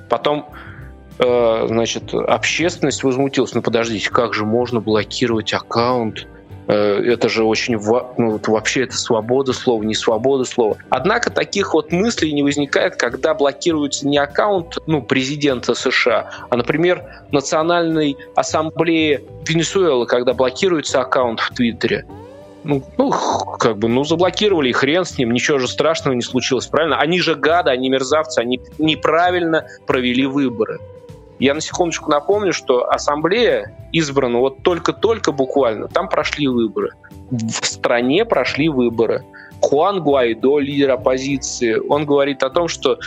Потом 0.09 0.49
значит, 1.17 2.13
общественность 2.13 3.03
возмутилась. 3.03 3.53
Ну, 3.53 3.61
подождите, 3.61 4.09
как 4.09 4.33
же 4.33 4.45
можно 4.45 4.79
блокировать 4.79 5.53
аккаунт? 5.53 6.27
Э, 6.67 7.01
это 7.03 7.29
же 7.29 7.43
очень... 7.43 7.75
Ну, 7.75 8.31
вот 8.31 8.47
вообще 8.47 8.83
это 8.83 8.97
свобода 8.97 9.53
слова, 9.53 9.83
не 9.83 9.95
свобода 9.95 10.45
слова. 10.45 10.77
Однако 10.89 11.29
таких 11.29 11.73
вот 11.73 11.91
мыслей 11.91 12.33
не 12.33 12.43
возникает, 12.43 12.95
когда 12.95 13.33
блокируется 13.33 14.07
не 14.07 14.17
аккаунт 14.17 14.77
ну, 14.87 15.01
президента 15.01 15.75
США, 15.75 16.29
а, 16.49 16.57
например, 16.57 17.03
Национальной 17.31 18.17
ассамблеи 18.35 19.23
Венесуэлы, 19.47 20.05
когда 20.05 20.33
блокируется 20.33 21.01
аккаунт 21.01 21.39
в 21.39 21.53
Твиттере. 21.53 22.05
Ну, 22.63 22.81
ну, 22.97 23.11
как 23.59 23.77
бы, 23.77 23.89
ну, 23.89 24.05
заблокировали, 24.05 24.69
и 24.69 24.71
хрен 24.71 25.03
с 25.03 25.17
ним, 25.17 25.31
ничего 25.31 25.59
же 25.59 25.67
страшного 25.67 26.15
не 26.15 26.21
случилось, 26.21 26.65
правильно? 26.67 26.97
Они 26.97 27.19
же 27.19 27.35
гады, 27.35 27.71
они 27.71 27.89
мерзавцы, 27.89 28.39
они 28.39 28.61
неправильно 28.77 29.67
провели 29.85 30.25
выборы. 30.25 30.79
Я 31.39 31.53
на 31.53 31.61
секундочку 31.61 32.09
напомню, 32.09 32.53
что 32.53 32.89
ассамблея 32.89 33.75
избрана 33.91 34.39
вот 34.39 34.63
только-только 34.63 35.31
буквально, 35.31 35.87
там 35.87 36.09
прошли 36.09 36.47
выборы. 36.47 36.91
В 37.31 37.65
стране 37.65 38.25
прошли 38.25 38.69
выборы. 38.69 39.23
Хуан 39.61 40.01
Гуайдо, 40.01 40.59
лидер 40.59 40.91
оппозиции, 40.91 41.75
он 41.89 42.05
говорит 42.05 42.43
о 42.43 42.49
том, 42.49 42.67
что 42.67 42.97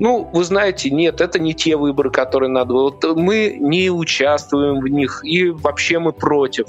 ну, 0.00 0.28
вы 0.32 0.44
знаете, 0.44 0.90
нет, 0.90 1.20
это 1.20 1.38
не 1.38 1.52
те 1.52 1.76
выборы, 1.76 2.10
которые 2.10 2.48
надо. 2.48 2.72
Вот 2.72 3.04
мы 3.16 3.58
не 3.60 3.90
участвуем 3.90 4.80
в 4.80 4.88
них, 4.88 5.20
и 5.24 5.50
вообще 5.50 5.98
мы 5.98 6.12
против. 6.12 6.68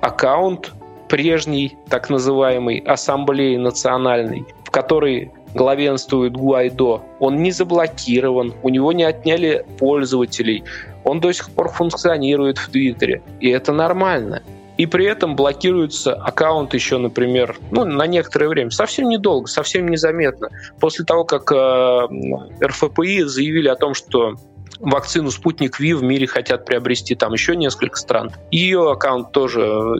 Аккаунт 0.00 0.72
прежней, 1.08 1.76
так 1.88 2.08
называемой, 2.08 2.78
Ассамблеи 2.78 3.56
национальной, 3.56 4.46
в 4.64 4.70
которой 4.70 5.32
главенствует 5.54 6.32
Гуайдо, 6.32 7.02
он 7.18 7.42
не 7.42 7.50
заблокирован, 7.50 8.54
у 8.62 8.68
него 8.68 8.92
не 8.92 9.04
отняли 9.04 9.64
пользователей, 9.78 10.64
он 11.04 11.20
до 11.20 11.32
сих 11.32 11.50
пор 11.50 11.70
функционирует 11.70 12.58
в 12.58 12.70
Твиттере, 12.70 13.22
и 13.40 13.48
это 13.48 13.72
нормально. 13.72 14.42
И 14.76 14.86
при 14.86 15.04
этом 15.04 15.36
блокируется 15.36 16.14
аккаунт 16.14 16.72
еще, 16.72 16.96
например, 16.96 17.58
ну, 17.70 17.84
на 17.84 18.06
некоторое 18.06 18.48
время, 18.48 18.70
совсем 18.70 19.10
недолго, 19.10 19.46
совсем 19.46 19.86
незаметно. 19.88 20.48
После 20.78 21.04
того, 21.04 21.24
как 21.24 21.52
э, 21.52 22.64
РФПИ 22.64 23.24
заявили 23.24 23.68
о 23.68 23.76
том, 23.76 23.92
что 23.92 24.36
вакцину 24.80 25.30
«Спутник 25.30 25.78
Ви» 25.78 25.94
в 25.94 26.02
мире 26.02 26.26
хотят 26.26 26.64
приобрести 26.64 27.14
там 27.14 27.32
еще 27.32 27.56
несколько 27.56 27.96
стран. 27.96 28.32
Ее 28.50 28.92
аккаунт 28.92 29.32
тоже, 29.32 29.94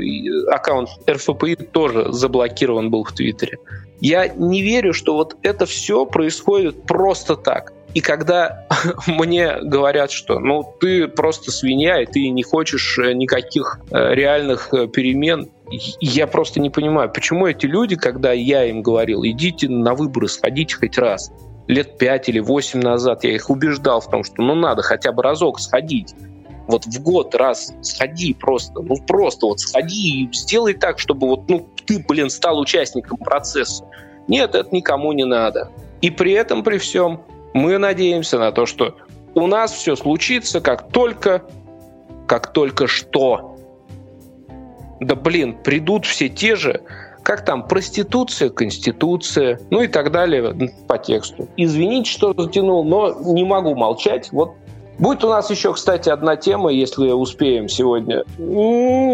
аккаунт 0.50 0.88
РФПИ 1.08 1.56
тоже 1.56 2.12
заблокирован 2.12 2.90
был 2.90 3.04
в 3.04 3.12
Твиттере. 3.12 3.58
Я 4.00 4.28
не 4.28 4.62
верю, 4.62 4.92
что 4.94 5.14
вот 5.14 5.36
это 5.42 5.66
все 5.66 6.06
происходит 6.06 6.84
просто 6.84 7.36
так. 7.36 7.72
И 7.92 8.00
когда 8.00 8.66
мне 9.06 9.58
говорят, 9.62 10.10
что 10.10 10.38
ну 10.38 10.64
ты 10.80 11.08
просто 11.08 11.50
свинья, 11.50 12.00
и 12.00 12.06
ты 12.06 12.28
не 12.28 12.42
хочешь 12.42 12.98
э, 12.98 13.12
никаких 13.12 13.80
э, 13.90 14.14
реальных 14.14 14.72
э, 14.72 14.86
перемен, 14.86 15.50
я 16.00 16.26
просто 16.26 16.60
не 16.60 16.70
понимаю, 16.70 17.10
почему 17.10 17.46
эти 17.46 17.66
люди, 17.66 17.96
когда 17.96 18.32
я 18.32 18.64
им 18.64 18.82
говорил, 18.82 19.24
идите 19.24 19.68
на 19.68 19.94
выборы, 19.94 20.28
сходите 20.28 20.76
хоть 20.76 20.98
раз, 20.98 21.30
лет 21.70 21.98
пять 21.98 22.28
или 22.28 22.40
восемь 22.40 22.80
назад 22.80 23.24
я 23.24 23.32
их 23.34 23.48
убеждал 23.48 24.00
в 24.00 24.10
том, 24.10 24.24
что 24.24 24.42
ну 24.42 24.54
надо 24.54 24.82
хотя 24.82 25.12
бы 25.12 25.22
разок 25.22 25.60
сходить, 25.60 26.14
вот 26.66 26.84
в 26.84 27.02
год 27.02 27.34
раз 27.34 27.72
сходи 27.82 28.34
просто, 28.34 28.80
ну 28.80 28.96
просто 29.06 29.46
вот 29.46 29.60
сходи 29.60 30.24
и 30.24 30.28
сделай 30.32 30.74
так, 30.74 30.98
чтобы 30.98 31.28
вот 31.28 31.48
ну 31.48 31.68
ты, 31.86 32.04
блин, 32.06 32.28
стал 32.30 32.58
участником 32.58 33.18
процесса. 33.18 33.84
Нет, 34.28 34.54
это 34.54 34.68
никому 34.74 35.12
не 35.12 35.24
надо. 35.24 35.70
И 36.02 36.10
при 36.10 36.32
этом, 36.32 36.62
при 36.62 36.78
всем, 36.78 37.22
мы 37.54 37.78
надеемся 37.78 38.38
на 38.38 38.52
то, 38.52 38.66
что 38.66 38.96
у 39.34 39.46
нас 39.46 39.72
все 39.72 39.96
случится, 39.96 40.60
как 40.60 40.90
только, 40.90 41.42
как 42.26 42.52
только 42.52 42.86
что. 42.86 43.56
Да 45.00 45.14
блин, 45.14 45.56
придут 45.62 46.04
все 46.04 46.28
те 46.28 46.56
же, 46.56 46.82
как 47.30 47.44
там, 47.44 47.62
проституция, 47.62 48.50
конституция, 48.50 49.60
ну 49.70 49.82
и 49.82 49.86
так 49.86 50.10
далее 50.10 50.52
по 50.88 50.98
тексту. 50.98 51.48
Извините, 51.56 52.10
что 52.10 52.34
затянул, 52.36 52.82
но 52.82 53.14
не 53.32 53.44
могу 53.44 53.76
молчать. 53.76 54.30
Вот 54.32 54.54
Будет 54.98 55.22
у 55.22 55.28
нас 55.28 55.48
еще, 55.48 55.72
кстати, 55.72 56.08
одна 56.08 56.34
тема, 56.34 56.70
если 56.70 57.08
успеем 57.12 57.68
сегодня. 57.68 58.24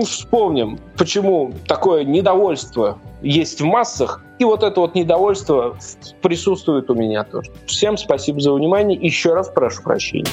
Вспомним, 0.03 0.79
почему 0.97 1.53
такое 1.69 2.05
недовольство 2.05 2.99
есть 3.21 3.61
в 3.61 3.65
массах. 3.67 4.25
И 4.39 4.45
вот 4.45 4.63
это 4.63 4.81
вот 4.81 4.95
недовольство 4.95 5.77
присутствует 6.23 6.91
у 6.91 6.95
меня 6.95 7.23
тоже. 7.23 7.53
Всем 7.67 7.99
спасибо 7.99 8.41
за 8.41 8.55
внимание. 8.55 8.99
Еще 8.99 9.35
раз 9.35 9.51
прошу 9.51 9.83
прощения. 9.83 10.33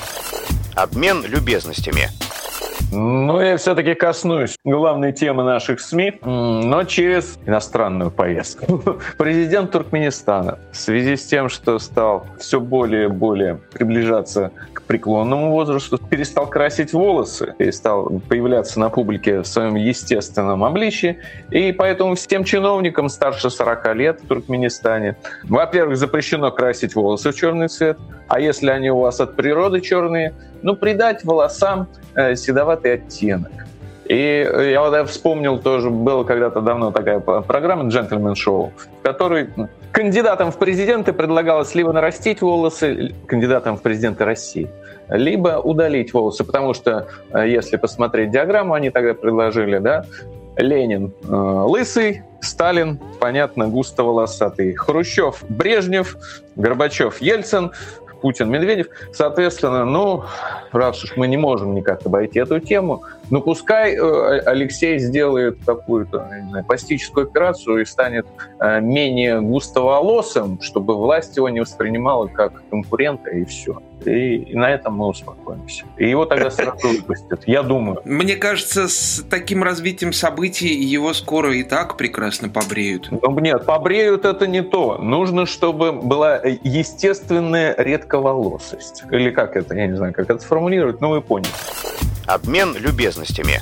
Обмен 0.73 1.25
любезностями. 1.25 2.09
Ну, 2.95 3.41
я 3.41 3.57
все-таки 3.57 3.95
коснусь 3.95 4.55
главной 4.63 5.13
темы 5.13 5.43
наших 5.43 5.79
СМИ, 5.79 6.19
но 6.23 6.83
через 6.83 7.39
иностранную 7.45 8.11
поездку. 8.11 8.83
Президент 9.17 9.71
Туркменистана 9.71 10.59
в 10.71 10.77
связи 10.77 11.15
с 11.15 11.25
тем, 11.25 11.49
что 11.49 11.79
стал 11.79 12.27
все 12.39 12.59
более 12.59 13.05
и 13.05 13.07
более 13.07 13.55
приближаться 13.71 14.51
к 14.83 14.87
преклонному 14.87 15.51
возрасту, 15.51 15.97
перестал 15.97 16.47
красить 16.47 16.93
волосы, 16.93 17.55
перестал 17.57 18.21
появляться 18.27 18.79
на 18.79 18.89
публике 18.89 19.39
в 19.39 19.45
своем 19.45 19.75
естественном 19.75 20.63
обличии, 20.63 21.19
и 21.51 21.71
поэтому 21.71 22.15
всем 22.15 22.43
чиновникам 22.43 23.09
старше 23.09 23.49
40 23.49 23.95
лет 23.95 24.21
в 24.21 24.27
Туркменистане, 24.27 25.15
во-первых, 25.43 25.97
запрещено 25.97 26.51
красить 26.51 26.95
волосы 26.95 27.31
в 27.31 27.35
черный 27.35 27.67
цвет, 27.67 27.97
а 28.27 28.39
если 28.39 28.69
они 28.69 28.91
у 28.91 28.99
вас 28.99 29.19
от 29.19 29.35
природы 29.35 29.81
черные, 29.81 30.33
ну, 30.61 30.75
придать 30.75 31.23
волосам 31.23 31.87
э, 32.15 32.35
седоватый 32.35 32.93
оттенок. 32.93 33.51
И 34.05 34.71
я 34.71 34.81
вот 34.81 35.09
вспомнил 35.09 35.59
тоже, 35.59 35.89
была 35.89 36.23
когда-то 36.23 36.61
давно 36.61 36.91
такая 36.91 37.19
программа 37.19 37.87
«Джентльмен 37.87 38.35
Шоу», 38.35 38.73
в 38.75 39.03
которой 39.03 39.49
кандидатам 39.91 40.51
в 40.51 40.57
президенты 40.57 41.13
предлагалось 41.13 41.73
либо 41.75 41.93
нарастить 41.93 42.41
волосы, 42.41 43.13
кандидатам 43.27 43.77
в 43.77 43.81
президенты 43.81 44.25
России, 44.25 44.69
либо 45.09 45.59
удалить 45.59 46.13
волосы, 46.13 46.43
потому 46.43 46.73
что, 46.73 47.07
э, 47.31 47.47
если 47.47 47.77
посмотреть 47.77 48.31
диаграмму, 48.31 48.73
они 48.73 48.89
тогда 48.89 49.13
предложили, 49.13 49.77
да, 49.77 50.05
Ленин 50.57 51.13
э, 51.23 51.33
лысый, 51.33 52.23
Сталин, 52.41 52.99
понятно, 53.19 53.67
густо 53.67 54.03
волосатый, 54.03 54.73
Хрущев, 54.73 55.43
Брежнев, 55.47 56.17
Горбачев, 56.55 57.21
Ельцин, 57.21 57.71
Путин, 58.23 58.49
Медведев. 58.49 58.87
Соответственно, 59.11 59.83
ну, 59.83 60.23
раз 60.71 61.03
уж 61.03 61.17
мы 61.17 61.27
не 61.27 61.35
можем 61.35 61.75
никак 61.75 62.05
обойти 62.05 62.39
эту 62.39 62.59
тему, 62.61 63.03
Ну, 63.33 63.41
пускай 63.41 63.95
э, 63.95 64.39
Алексей 64.45 64.99
сделает 64.99 65.57
какую-то 65.65 66.29
знаю, 66.49 66.63
пластическую 66.65 67.25
операцию 67.25 67.81
и 67.81 67.85
станет 67.85 68.27
э, 68.59 68.79
менее 68.79 69.41
густоволосым, 69.41 70.61
чтобы 70.61 70.95
власть 70.95 71.35
его 71.35 71.49
не 71.49 71.59
воспринимала 71.59 72.27
как 72.27 72.61
конкурента, 72.69 73.31
и 73.31 73.43
все. 73.45 73.81
И, 74.05 74.35
и 74.35 74.55
на 74.55 74.69
этом 74.69 74.97
мы 74.97 75.07
успокоимся. 75.07 75.85
И 75.97 76.07
его 76.07 76.25
тогда 76.25 76.51
сразу 76.51 76.87
выпустят, 76.87 77.47
я 77.47 77.63
думаю. 77.63 78.01
Мне 78.05 78.35
кажется, 78.35 78.87
с 78.87 79.25
таким 79.27 79.63
развитием 79.63 80.13
событий 80.13 80.67
его 80.67 81.11
скоро 81.13 81.55
и 81.55 81.63
так 81.63 81.97
прекрасно 81.97 82.49
побреют. 82.49 83.09
Ну, 83.09 83.39
нет, 83.39 83.65
побреют 83.65 84.25
это 84.25 84.45
не 84.45 84.61
то. 84.61 84.99
Нужно, 84.99 85.47
чтобы 85.47 85.91
была 85.91 86.39
естественная 86.43 87.73
редковолосость. 87.79 89.05
Или 89.09 89.31
как 89.31 89.55
это, 89.55 89.73
я 89.73 89.87
не 89.87 89.97
знаю, 89.97 90.13
как 90.13 90.29
это 90.29 90.39
сформулировать, 90.39 91.01
но 91.01 91.09
вы 91.09 91.21
поняли. 91.21 91.49
Обмен 92.25 92.75
любезностями. 92.77 93.61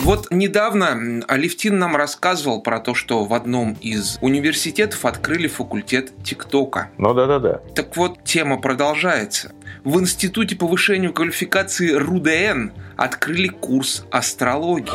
Вот 0.00 0.30
недавно 0.30 1.22
Алевтин 1.26 1.78
нам 1.78 1.96
рассказывал 1.96 2.60
про 2.60 2.80
то, 2.80 2.94
что 2.94 3.24
в 3.24 3.32
одном 3.32 3.72
из 3.80 4.18
университетов 4.20 5.04
открыли 5.06 5.48
факультет 5.48 6.12
ТикТока. 6.22 6.90
Ну 6.98 7.14
да-да-да. 7.14 7.60
Так 7.74 7.96
вот, 7.96 8.22
тема 8.22 8.60
продолжается. 8.60 9.52
В 9.84 9.98
Институте 9.98 10.54
повышения 10.54 11.08
квалификации 11.08 11.92
РУДН 11.92 12.72
открыли 12.96 13.48
курс 13.48 14.04
астрологии. 14.10 14.92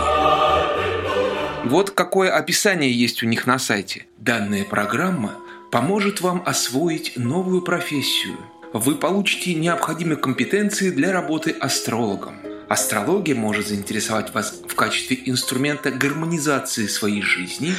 Вот 1.68 1.92
какое 1.92 2.32
описание 2.32 2.92
есть 2.92 3.24
у 3.24 3.26
них 3.26 3.48
на 3.48 3.58
сайте. 3.58 4.06
Данная 4.18 4.64
программа 4.64 5.34
поможет 5.72 6.22
вам 6.22 6.44
освоить 6.46 7.14
новую 7.16 7.62
профессию. 7.64 8.38
Вы 8.74 8.96
получите 8.96 9.56
необходимые 9.56 10.18
компетенции 10.18 10.92
для 10.92 11.12
работы 11.12 11.52
астрологом. 11.52 12.36
Астрология 12.72 13.36
может 13.36 13.68
заинтересовать 13.68 14.34
вас 14.34 14.62
в 14.66 14.76
качестве 14.76 15.20
инструмента 15.26 15.92
гармонизации 15.92 16.88
своей 16.88 17.22
жизни, 17.22 17.74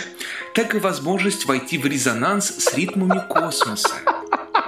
так 0.53 0.75
и 0.75 0.79
возможность 0.79 1.47
войти 1.47 1.79
в 1.79 1.87
резонанс 1.87 2.51
с 2.59 2.75
ритмами 2.75 3.27
космоса. 3.27 3.89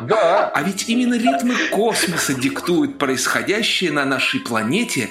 Да. 0.01 0.49
А 0.49 0.63
ведь 0.63 0.89
именно 0.89 1.13
ритмы 1.13 1.55
космоса 1.71 2.33
диктуют 2.33 2.97
происходящее 2.97 3.93
на 3.93 4.07
нашей 4.07 4.41
планете, 4.41 5.11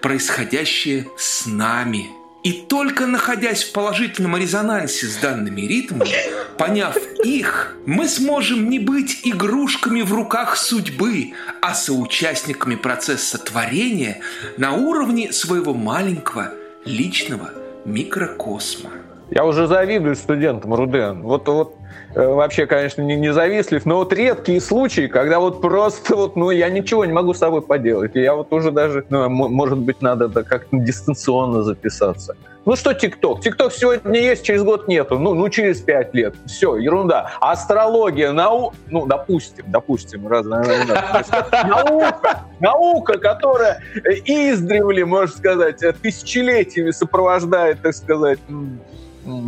происходящее 0.00 1.08
с 1.18 1.44
нами– 1.46 2.12
и 2.42 2.52
только 2.52 3.06
находясь 3.06 3.62
в 3.62 3.72
положительном 3.72 4.36
резонансе 4.36 5.06
с 5.06 5.16
данными 5.16 5.60
ритмами, 5.60 6.10
поняв 6.58 6.96
их, 7.24 7.76
мы 7.86 8.08
сможем 8.08 8.68
не 8.68 8.78
быть 8.78 9.20
игрушками 9.24 10.02
в 10.02 10.12
руках 10.12 10.56
судьбы, 10.56 11.32
а 11.60 11.74
соучастниками 11.74 12.76
процесса 12.76 13.38
творения 13.38 14.18
на 14.56 14.74
уровне 14.74 15.32
своего 15.32 15.74
маленького 15.74 16.52
личного 16.84 17.50
микрокосма. 17.84 18.90
Я 19.30 19.46
уже 19.46 19.66
завидую 19.66 20.14
студентам 20.14 20.74
РУДН. 20.74 21.22
Вот, 21.22 21.48
вот 21.48 21.76
э, 22.14 22.26
вообще, 22.26 22.66
конечно, 22.66 23.00
не, 23.00 23.16
не 23.16 23.32
завистлив, 23.32 23.86
но 23.86 23.96
вот 23.96 24.12
редкие 24.12 24.60
случаи, 24.60 25.06
когда 25.06 25.40
вот 25.40 25.62
просто 25.62 26.14
вот, 26.16 26.36
ну, 26.36 26.50
я 26.50 26.68
ничего 26.68 27.06
не 27.06 27.14
могу 27.14 27.32
с 27.32 27.38
собой 27.38 27.62
поделать. 27.62 28.14
Я 28.14 28.34
вот 28.34 28.52
уже 28.52 28.70
даже, 28.70 29.06
ну, 29.08 29.28
может 29.30 29.78
быть, 29.78 30.02
надо 30.02 30.28
как-то 30.44 30.76
дистанционно 30.76 31.62
записаться. 31.62 32.36
Ну 32.64 32.76
что 32.76 32.94
ТикТок? 32.94 33.40
ТикТок 33.40 33.72
сегодня 33.72 34.20
есть, 34.20 34.44
через 34.44 34.62
год 34.62 34.86
нету. 34.86 35.18
Ну, 35.18 35.34
ну 35.34 35.48
через 35.48 35.80
пять 35.80 36.14
лет. 36.14 36.34
Все, 36.46 36.76
ерунда. 36.76 37.32
Астрология, 37.40 38.30
наука, 38.30 38.76
ну, 38.88 39.04
допустим, 39.06 39.64
допустим, 39.68 40.28
раз, 40.28 40.46
наука, 41.64 42.44
наука, 42.60 43.18
которая 43.18 43.82
издревле, 44.04 45.04
можно 45.04 45.36
сказать, 45.36 45.80
тысячелетиями 46.00 46.92
сопровождает, 46.92 47.82
так 47.82 47.94
сказать, 47.94 48.38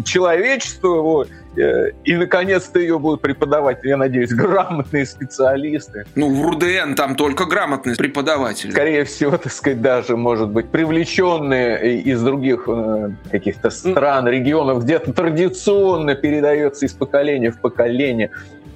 человечество 0.04 0.96
его, 0.96 1.26
э, 1.56 1.90
и 2.04 2.14
наконец-то 2.14 2.78
ее 2.78 2.98
будут 2.98 3.20
преподавать, 3.20 3.78
я 3.82 3.96
надеюсь, 3.96 4.30
грамотные 4.32 5.06
специалисты. 5.06 6.04
Ну, 6.14 6.32
в 6.32 6.42
РУДН 6.46 6.94
там 6.96 7.16
только 7.16 7.44
грамотные 7.44 7.96
преподаватели. 7.96 8.70
Скорее 8.70 9.04
всего, 9.04 9.36
так 9.38 9.52
сказать, 9.52 9.80
даже, 9.80 10.16
может 10.16 10.48
быть, 10.48 10.68
привлеченные 10.68 12.00
из 12.00 12.22
других 12.22 12.64
э, 12.68 13.10
каких-то 13.30 13.70
стран, 13.70 14.28
регионов, 14.28 14.84
где-то 14.84 15.12
традиционно 15.12 16.14
передается 16.14 16.86
из 16.86 16.92
поколения 16.92 17.50
в 17.50 17.60
поколение. 17.60 18.30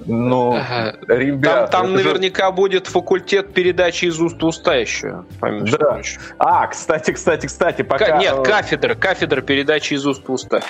Но, 0.09 0.53
ага. 0.57 0.97
ребята... 1.07 1.67
Там, 1.71 1.83
там 1.83 1.93
наверняка 1.93 2.47
же... 2.47 2.53
будет 2.53 2.87
факультет 2.87 3.53
передачи 3.53 4.05
из 4.05 4.19
уст 4.19 4.41
в 4.41 4.45
уста 4.45 4.75
еще. 4.75 5.23
Да. 5.39 6.01
А, 6.39 6.65
кстати, 6.65 7.11
кстати, 7.11 7.45
кстати, 7.45 7.83
пока... 7.83 8.17
К- 8.17 8.19
нет, 8.19 8.35
кафедра, 8.43 8.95
кафедра 8.95 9.41
передачи 9.41 9.93
из 9.93 10.07
уст 10.07 10.27
в 10.27 10.31
уста. 10.31 10.61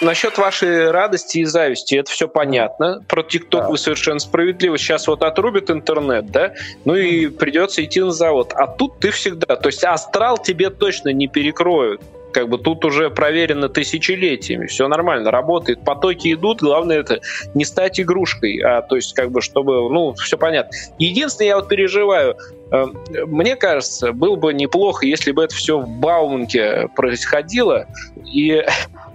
Насчет 0.00 0.38
вашей 0.38 0.90
радости 0.90 1.38
и 1.38 1.44
зависти, 1.44 1.96
это 1.96 2.10
все 2.10 2.26
понятно. 2.26 3.04
Про 3.06 3.22
ТикТок 3.22 3.64
да. 3.64 3.68
вы 3.68 3.76
совершенно 3.76 4.18
справедливо. 4.18 4.78
Сейчас 4.78 5.06
вот 5.06 5.22
отрубят 5.22 5.70
интернет, 5.70 6.30
да, 6.30 6.54
ну 6.86 6.94
и 6.94 7.26
придется 7.26 7.84
идти 7.84 8.00
на 8.00 8.10
завод. 8.10 8.54
А 8.56 8.66
тут 8.66 8.98
ты 9.00 9.10
всегда, 9.10 9.56
то 9.56 9.68
есть 9.68 9.84
астрал 9.84 10.38
тебе 10.38 10.70
точно 10.70 11.10
не 11.10 11.28
перекроют 11.28 12.00
как 12.32 12.48
бы 12.48 12.58
тут 12.58 12.84
уже 12.84 13.10
проверено 13.10 13.68
тысячелетиями, 13.68 14.66
все 14.66 14.88
нормально, 14.88 15.30
работает, 15.30 15.84
потоки 15.84 16.32
идут, 16.32 16.60
главное 16.60 17.00
это 17.00 17.20
не 17.54 17.64
стать 17.64 18.00
игрушкой, 18.00 18.58
а 18.60 18.82
то 18.82 18.96
есть 18.96 19.14
как 19.14 19.30
бы 19.30 19.40
чтобы, 19.40 19.90
ну, 19.90 20.14
все 20.14 20.36
понятно. 20.36 20.76
Единственное, 20.98 21.48
я 21.48 21.56
вот 21.56 21.68
переживаю, 21.68 22.36
э, 22.70 22.84
мне 23.26 23.56
кажется, 23.56 24.12
было 24.12 24.36
бы 24.36 24.52
неплохо, 24.52 25.06
если 25.06 25.32
бы 25.32 25.44
это 25.44 25.54
все 25.54 25.78
в 25.78 25.88
Бауманке 25.88 26.88
происходило, 26.94 27.86
и 28.32 28.64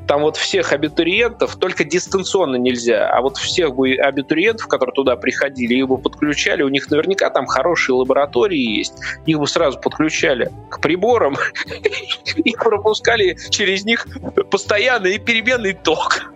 там 0.08 0.22
вот 0.22 0.38
всех 0.38 0.72
абитуриентов, 0.72 1.56
только 1.56 1.84
дистанционно 1.84 2.56
нельзя, 2.56 3.10
а 3.10 3.22
вот 3.22 3.38
всех 3.38 3.76
бы 3.76 3.94
абитуриентов, 3.96 4.68
которые 4.68 4.94
туда 4.94 5.16
приходили, 5.16 5.76
их 5.76 5.88
бы 5.88 5.98
подключали, 5.98 6.64
у 6.64 6.70
них 6.70 6.90
наверняка 6.90 7.30
там 7.30 7.46
хорошие 7.46 7.96
лаборатории 7.96 8.78
есть, 8.78 8.94
их 9.26 9.40
бы 9.40 9.48
сразу 9.48 9.80
подключали 9.80 10.52
к 10.70 10.80
приборам 10.80 11.36
и 12.36 12.52
пропускали 12.52 13.38
через 13.50 13.86
них 13.86 14.08
постоянный 14.50 15.16
и 15.16 15.20
переменный 15.20 15.74
ток. 15.74 16.32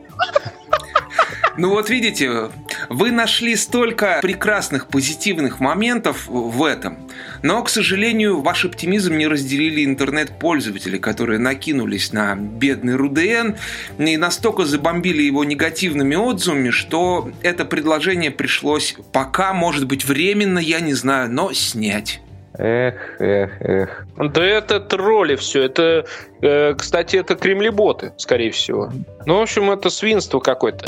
Ну 1.58 1.72
вот 1.72 1.90
видите, 1.90 2.50
вы 2.90 3.12
нашли 3.12 3.56
столько 3.56 4.20
прекрасных 4.22 4.88
позитивных 4.88 5.60
моментов 5.60 6.28
в 6.28 6.64
этом, 6.64 7.09
но, 7.42 7.64
к 7.64 7.70
сожалению, 7.70 8.42
ваш 8.42 8.66
оптимизм 8.66 9.16
не 9.18 9.28
разделили 9.28 9.86
интернет-пользователи, 9.86 10.98
которые 10.98 11.40
накинулись 11.40 12.12
на 12.14 12.36
бедный 12.36 12.96
РУДН 12.96 13.56
и 13.98 14.18
настолько 14.18 14.66
забомбили 14.66 15.24
его 15.24 15.44
негативными 15.44 16.16
отзывами, 16.16 16.70
что 16.70 17.32
это 17.42 17.66
предложение 17.66 18.32
пришлось 18.32 18.96
пока, 19.14 19.54
может 19.54 19.86
быть, 19.86 20.06
временно, 20.06 20.60
я 20.60 20.80
не 20.80 20.94
знаю, 20.94 21.32
но 21.32 21.54
снять. 21.54 22.22
Эх, 22.58 22.96
эх, 23.20 23.62
эх. 23.62 24.06
Да 24.18 24.44
это 24.44 24.82
тролли 24.82 25.38
все. 25.38 25.64
Это, 25.64 26.06
э, 26.42 26.74
кстати, 26.74 27.16
это 27.16 27.36
кремлеботы, 27.36 28.12
скорее 28.18 28.52
всего. 28.52 28.92
Ну, 29.26 29.40
в 29.40 29.42
общем, 29.42 29.72
это 29.72 29.90
свинство 29.90 30.42
какое-то. 30.42 30.86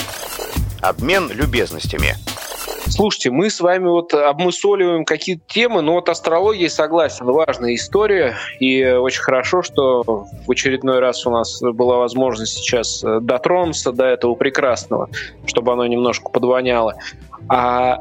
Обмен 0.81 1.31
любезностями. 1.31 2.15
Слушайте, 2.91 3.31
мы 3.31 3.49
с 3.49 3.61
вами 3.61 3.87
вот 3.87 4.13
обмысоливаем 4.13 5.05
какие-то 5.05 5.43
темы, 5.47 5.81
но 5.81 5.93
вот 5.93 6.09
астрология, 6.09 6.67
согласен, 6.67 7.25
важная 7.25 7.73
история, 7.75 8.35
и 8.59 8.85
очень 8.85 9.21
хорошо, 9.21 9.61
что 9.61 10.03
в 10.45 10.51
очередной 10.51 10.99
раз 10.99 11.25
у 11.25 11.31
нас 11.31 11.61
была 11.61 11.99
возможность 11.99 12.57
сейчас 12.57 13.01
э, 13.01 13.19
дотронуться 13.21 13.93
до 13.93 14.07
этого 14.07 14.35
прекрасного, 14.35 15.09
чтобы 15.45 15.71
оно 15.71 15.87
немножко 15.87 16.29
подвоняло. 16.29 16.95
А 17.47 17.99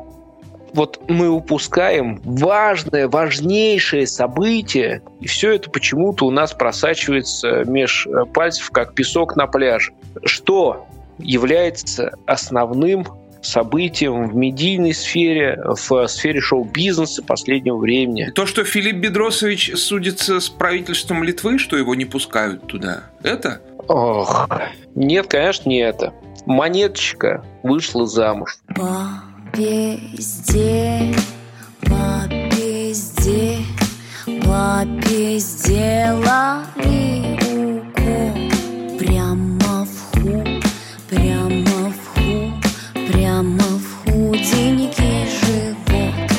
вот 0.74 1.00
мы 1.06 1.28
упускаем 1.28 2.20
важное, 2.24 3.06
важнейшее 3.06 4.08
событие, 4.08 5.02
и 5.20 5.28
все 5.28 5.52
это 5.52 5.70
почему-то 5.70 6.26
у 6.26 6.32
нас 6.32 6.52
просачивается 6.52 7.62
меж 7.64 8.08
э, 8.08 8.24
пальцев, 8.24 8.72
как 8.72 8.94
песок 8.94 9.36
на 9.36 9.46
пляже. 9.46 9.92
Что 10.24 10.84
является 11.18 12.12
основным 12.26 13.06
событием 13.42 14.28
в 14.28 14.34
медийной 14.34 14.94
сфере, 14.94 15.58
в 15.64 16.06
сфере 16.08 16.40
шоу-бизнеса 16.40 17.22
последнего 17.22 17.76
времени. 17.76 18.30
То, 18.34 18.46
что 18.46 18.64
Филипп 18.64 18.96
Бедросович 18.96 19.72
судится 19.76 20.40
с 20.40 20.48
правительством 20.48 21.22
Литвы, 21.24 21.58
что 21.58 21.76
его 21.76 21.94
не 21.94 22.04
пускают 22.04 22.66
туда, 22.66 23.04
это? 23.22 23.60
Ох, 23.88 24.48
нет, 24.94 25.26
конечно, 25.26 25.68
не 25.68 25.78
это. 25.78 26.12
Монеточка 26.46 27.44
вышла 27.62 28.06
замуж. 28.06 28.58
По 28.74 29.22
везде, 29.54 31.14
по 31.82 32.26
везде, 32.28 33.58
по 34.44 34.84
везде 35.08 36.10
лови 36.12 37.36
укол 37.50 38.98
прямо 38.98 39.49
в 43.42 44.04
худенький 44.04 45.26
живот. 45.26 46.30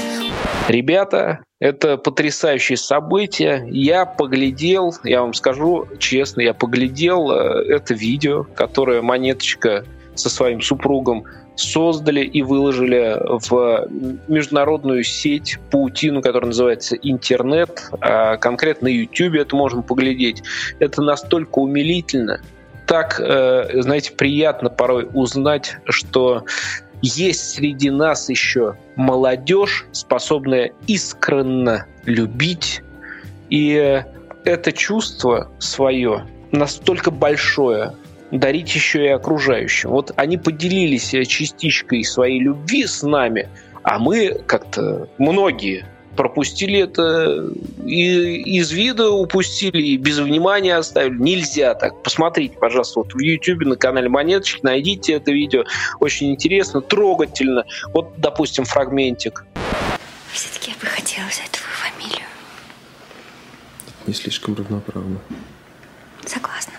Ребят, 0.68 1.14
Ребята, 1.14 1.44
это 1.60 1.98
потрясающее 1.98 2.78
событие. 2.78 3.68
Я 3.72 4.06
поглядел, 4.06 4.94
я 5.04 5.22
вам 5.22 5.34
скажу 5.34 5.88
честно, 6.00 6.42
я 6.42 6.54
поглядел 6.54 7.32
э, 7.32 7.66
это 7.70 7.94
видео, 7.94 8.46
которое 8.56 9.02
Монеточка 9.02 9.84
со 10.16 10.30
своим 10.30 10.62
супругом 10.62 11.24
создали 11.56 12.22
и 12.22 12.44
выложили 12.44 13.18
в 13.48 13.88
международную 14.28 15.04
сеть 15.04 15.58
паутину, 15.72 16.22
которая 16.22 16.48
называется 16.48 16.96
интернет. 16.96 17.90
А 18.00 18.38
конкретно 18.38 18.90
на 18.90 18.94
YouTube 18.94 19.36
это 19.36 19.56
можно 19.56 19.82
поглядеть. 19.82 20.44
Это 20.80 21.02
настолько 21.02 21.60
умилительно, 21.60 22.42
так, 22.92 23.22
э, 23.22 23.82
знаете, 23.82 24.12
приятно 24.12 24.70
порой 24.70 25.08
узнать, 25.14 25.78
что 25.86 26.44
есть 27.02 27.56
среди 27.56 27.90
нас 27.90 28.30
еще 28.30 28.76
молодежь, 28.96 29.86
способная 29.92 30.72
искренне 30.88 31.86
любить. 32.06 32.82
И 33.50 34.04
это 34.46 34.72
чувство 34.72 35.52
свое 35.60 36.26
настолько 36.52 37.12
большое, 37.12 37.94
дарить 38.32 38.74
еще 38.76 39.06
и 39.06 39.10
окружающим. 39.10 39.90
Вот 39.90 40.12
они 40.16 40.38
поделились 40.38 41.10
частичкой 41.28 42.04
своей 42.04 42.40
любви 42.40 42.86
с 42.86 43.04
нами, 43.04 43.50
а 43.84 44.00
мы 44.00 44.42
как-то, 44.46 45.10
многие, 45.18 45.86
пропустили 46.16 46.80
это 46.80 47.50
и 47.86 48.58
из 48.58 48.72
вида 48.72 49.10
упустили, 49.10 49.82
и 49.82 49.98
без 49.98 50.20
внимания 50.20 50.76
оставили. 50.76 51.18
Нельзя 51.18 51.74
так. 51.74 52.02
Посмотрите, 52.04 52.58
пожалуйста, 52.58 53.00
вот 53.00 53.14
в 53.14 53.20
YouTube 53.20 53.66
на 53.66 53.76
канале 53.76 54.10
Монеточки, 54.10 54.60
найдите 54.64 55.14
это 55.14 55.32
видео. 55.32 55.64
Очень 56.00 56.32
интересно, 56.32 56.82
трогательно. 56.82 57.66
Вот, 57.94 58.14
допустим, 58.18 58.66
фрагментик. 58.66 59.46
Все-таки 60.32 60.72
я 60.72 60.78
бы 60.78 60.86
хотела 60.86 61.28
знать 61.32 61.52
твою 61.52 61.76
фамилию. 61.76 62.28
Не 64.08 64.14
слишком 64.14 64.56
равноправно. 64.56 65.20
Согласна. 66.26 66.74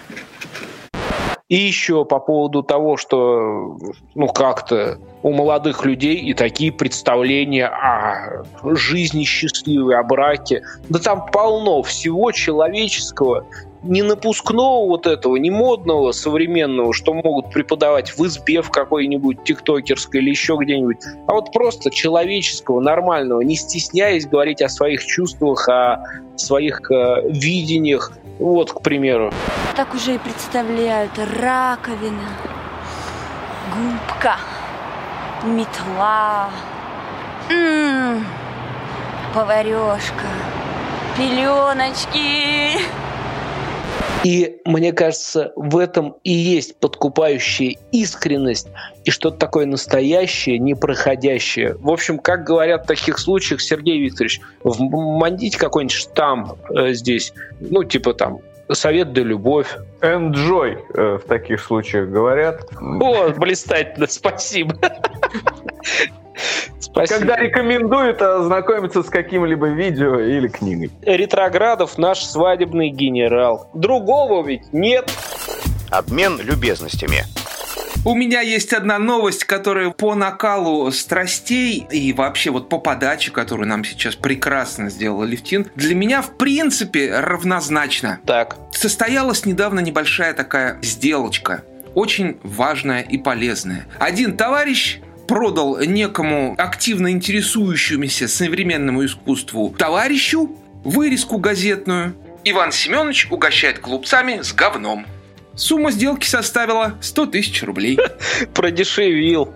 И 1.53 1.57
еще 1.57 2.07
по 2.07 2.19
поводу 2.19 2.63
того, 2.63 2.97
что 2.97 3.77
ну 4.15 4.27
как-то 4.29 4.99
у 5.23 5.35
молодых 5.35 5.85
людей 5.85 6.17
и 6.17 6.33
такие 6.33 6.73
представления 6.73 7.67
о 7.67 8.45
жизни 8.75 9.25
счастливой, 9.25 9.99
о 9.99 10.03
браке. 10.03 10.63
Да 10.89 10.99
там 10.99 11.27
полно 11.31 11.83
всего 11.83 12.33
человеческого, 12.33 13.45
не 13.83 14.03
напускного 14.03 14.87
вот 14.87 15.07
этого, 15.07 15.37
не 15.37 15.51
модного, 15.51 16.13
современного, 16.13 16.93
что 16.93 17.15
могут 17.15 17.51
преподавать 17.51 18.17
в 18.17 18.25
избе 18.27 18.63
в 18.63 18.71
какой-нибудь 18.71 19.45
тиктокерской 19.45 20.21
или 20.21 20.31
еще 20.31 20.57
где-нибудь, 20.61 20.99
а 21.27 21.33
вот 21.33 21.53
просто 21.53 21.91
человеческого, 21.91 22.81
нормального, 22.81 23.41
не 23.41 23.57
стесняясь 23.57 24.27
говорить 24.27 24.63
о 24.63 24.69
своих 24.69 25.05
чувствах, 25.05 25.69
о 25.69 26.05
своих 26.37 26.91
э, 26.91 27.29
видениях, 27.29 28.13
вот, 28.39 28.73
к 28.73 28.81
примеру. 28.83 29.33
Так 29.77 29.95
уже 29.95 30.15
и 30.15 30.19
представляют 30.19 31.13
раковина, 31.19 32.29
губка, 33.75 34.37
метла, 35.45 36.51
м-м, 37.51 38.25
поварешка, 39.35 40.29
пеленочки. 41.17 43.02
И 44.25 44.61
мне 44.65 44.93
кажется, 44.93 45.53
в 45.57 45.77
этом 45.77 46.17
и 46.23 46.33
есть 46.33 46.77
подкупающая 46.77 47.77
искренность 47.91 48.69
и 49.05 49.11
что-то 49.11 49.39
такое 49.39 49.67
настоящее, 49.67 50.59
непроходящее. 50.59 51.77
В 51.79 51.91
общем, 51.91 52.19
как 52.19 52.45
говорят 52.45 52.85
в 52.85 52.87
таких 52.87 53.19
случаях, 53.19 53.61
Сергей 53.61 54.01
Викторович, 54.01 54.41
вмандить 54.63 55.57
какой-нибудь 55.57 55.97
штамп 55.97 56.53
э, 56.71 56.93
здесь, 56.93 57.33
ну, 57.61 57.85
типа 57.85 58.15
там, 58.15 58.41
совет 58.71 59.13
да 59.13 59.23
любовь. 59.23 59.77
Enjoy 60.01 60.79
э, 60.95 61.19
в 61.19 61.27
таких 61.27 61.61
случаях 61.61 62.09
говорят. 62.09 62.65
О, 62.81 63.31
блистательно, 63.31 64.07
спасибо. 64.07 64.77
Спасибо. 66.79 67.19
Когда 67.19 67.37
рекомендуют 67.37 68.21
ознакомиться 68.21 69.03
с 69.03 69.09
каким-либо 69.09 69.69
видео 69.69 70.21
или 70.21 70.49
книгой. 70.49 70.91
Ретроградов 71.03 71.99
наш 71.99 72.23
свадебный 72.25 72.91
генерал. 72.91 73.69
Другого 73.73 74.47
ведь 74.47 74.73
нет. 74.73 75.11
Обмен 75.91 76.41
любезностями. 76.41 77.25
У 78.05 78.15
меня 78.17 78.41
есть 78.41 78.73
одна 78.73 78.99
новость, 78.99 79.45
которая 79.45 79.91
по 79.91 80.17
накалу 80.17 80.91
страстей 80.91 81.87
и 81.89 82.13
вообще 82.13 82.51
вот 82.51 82.69
по 82.69 82.79
подаче, 82.79 83.31
которую 83.31 83.69
нам 83.69 83.85
сейчас 83.85 84.17
прекрасно 84.17 84.91
сделал 84.91 85.23
Левтин, 85.23 85.69
для 85.77 85.95
меня 85.95 86.21
в 86.21 86.37
принципе 86.37 87.17
равнозначна. 87.17 88.19
Так. 88.27 88.57
Состоялась 88.73 89.47
недавно 89.47 89.79
небольшая 89.79 90.35
такая 90.35 90.79
сделочка 90.83 91.63
очень 91.95 92.39
важная 92.43 93.03
и 93.03 93.19
полезная. 93.19 93.87
Один 93.99 94.37
товарищ 94.37 95.01
продал 95.33 95.81
некому 95.81 96.55
активно 96.59 97.11
интересующемуся 97.11 98.29
современному 98.29 99.03
искусству 99.07 99.75
товарищу 99.79 100.55
вырезку 100.85 101.39
газетную. 101.39 102.15
Иван 102.45 102.71
Семенович 102.71 103.29
угощает 103.31 103.79
клубцами 103.79 104.43
с 104.43 104.53
говном. 104.53 105.07
Сумма 105.55 105.91
сделки 105.91 106.27
составила 106.27 106.99
100 107.01 107.27
тысяч 107.27 107.63
рублей. 107.63 107.99
Продешевил. 108.53 109.55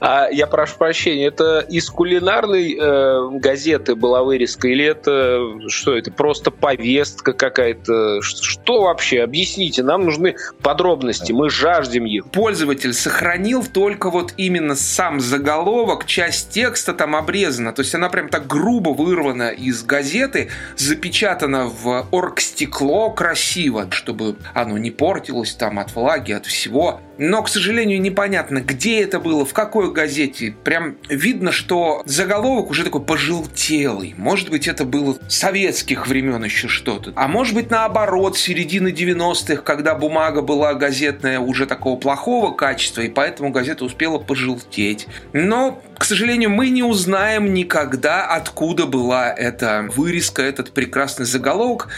А 0.00 0.28
я 0.30 0.46
прошу 0.46 0.76
прощения, 0.78 1.26
это 1.26 1.60
из 1.60 1.88
кулинарной 1.90 2.76
э, 2.78 3.38
газеты 3.38 3.94
была 3.94 4.22
вырезка 4.22 4.68
или 4.68 4.84
это 4.84 5.40
что 5.68 5.96
это 5.96 6.10
просто 6.10 6.50
повестка 6.50 7.32
какая-то? 7.32 8.20
Что 8.22 8.82
вообще? 8.82 9.22
Объясните, 9.22 9.82
нам 9.82 10.04
нужны 10.04 10.36
подробности, 10.62 11.32
мы 11.32 11.50
жаждем 11.50 12.06
их. 12.06 12.26
Пользователь 12.26 12.92
сохранил 12.92 13.64
только 13.64 14.10
вот 14.10 14.34
именно 14.36 14.74
сам 14.74 15.20
заголовок, 15.20 16.06
часть 16.06 16.50
текста 16.50 16.92
там 16.92 17.14
обрезана, 17.16 17.72
то 17.72 17.82
есть 17.82 17.94
она 17.94 18.08
прям 18.08 18.28
так 18.28 18.46
грубо 18.46 18.90
вырвана 18.90 19.50
из 19.50 19.82
газеты, 19.82 20.48
запечатана 20.76 21.66
в 21.66 22.06
оргстекло 22.10 23.10
красиво, 23.10 23.86
чтобы 23.90 24.36
оно 24.54 24.78
не 24.78 24.90
портилось 24.90 25.54
там 25.54 25.78
от 25.78 25.94
влаги, 25.94 26.32
от 26.32 26.46
всего. 26.46 27.00
Но, 27.18 27.42
к 27.42 27.48
сожалению, 27.48 28.00
непонятно, 28.00 28.60
где 28.60 29.02
это 29.02 29.20
было, 29.20 29.44
в 29.44 29.54
какой 29.76 29.92
газете. 29.92 30.54
Прям 30.64 30.96
видно, 31.08 31.52
что 31.52 32.02
заголовок 32.06 32.70
уже 32.70 32.84
такой 32.84 33.02
пожелтелый. 33.02 34.14
Может 34.16 34.50
быть, 34.50 34.68
это 34.68 34.84
было 34.84 35.18
советских 35.28 36.06
времен 36.06 36.42
еще 36.44 36.68
что-то. 36.68 37.12
А 37.14 37.28
может 37.28 37.54
быть, 37.54 37.70
наоборот, 37.70 38.38
середины 38.38 38.88
90-х, 38.88 39.62
когда 39.62 39.94
бумага 39.94 40.42
была 40.42 40.74
газетная 40.74 41.40
уже 41.40 41.66
такого 41.66 41.98
плохого 41.98 42.54
качества, 42.54 43.02
и 43.02 43.08
поэтому 43.08 43.50
газета 43.50 43.84
успела 43.84 44.18
пожелтеть. 44.18 45.06
Но, 45.32 45.82
к 45.98 46.04
сожалению, 46.04 46.50
мы 46.50 46.70
не 46.70 46.82
узнаем 46.82 47.52
никогда, 47.52 48.26
откуда 48.26 48.86
была 48.86 49.32
эта 49.32 49.88
вырезка, 49.94 50.42
этот 50.42 50.72
прекрасный 50.72 51.26
заголовок. 51.26 51.88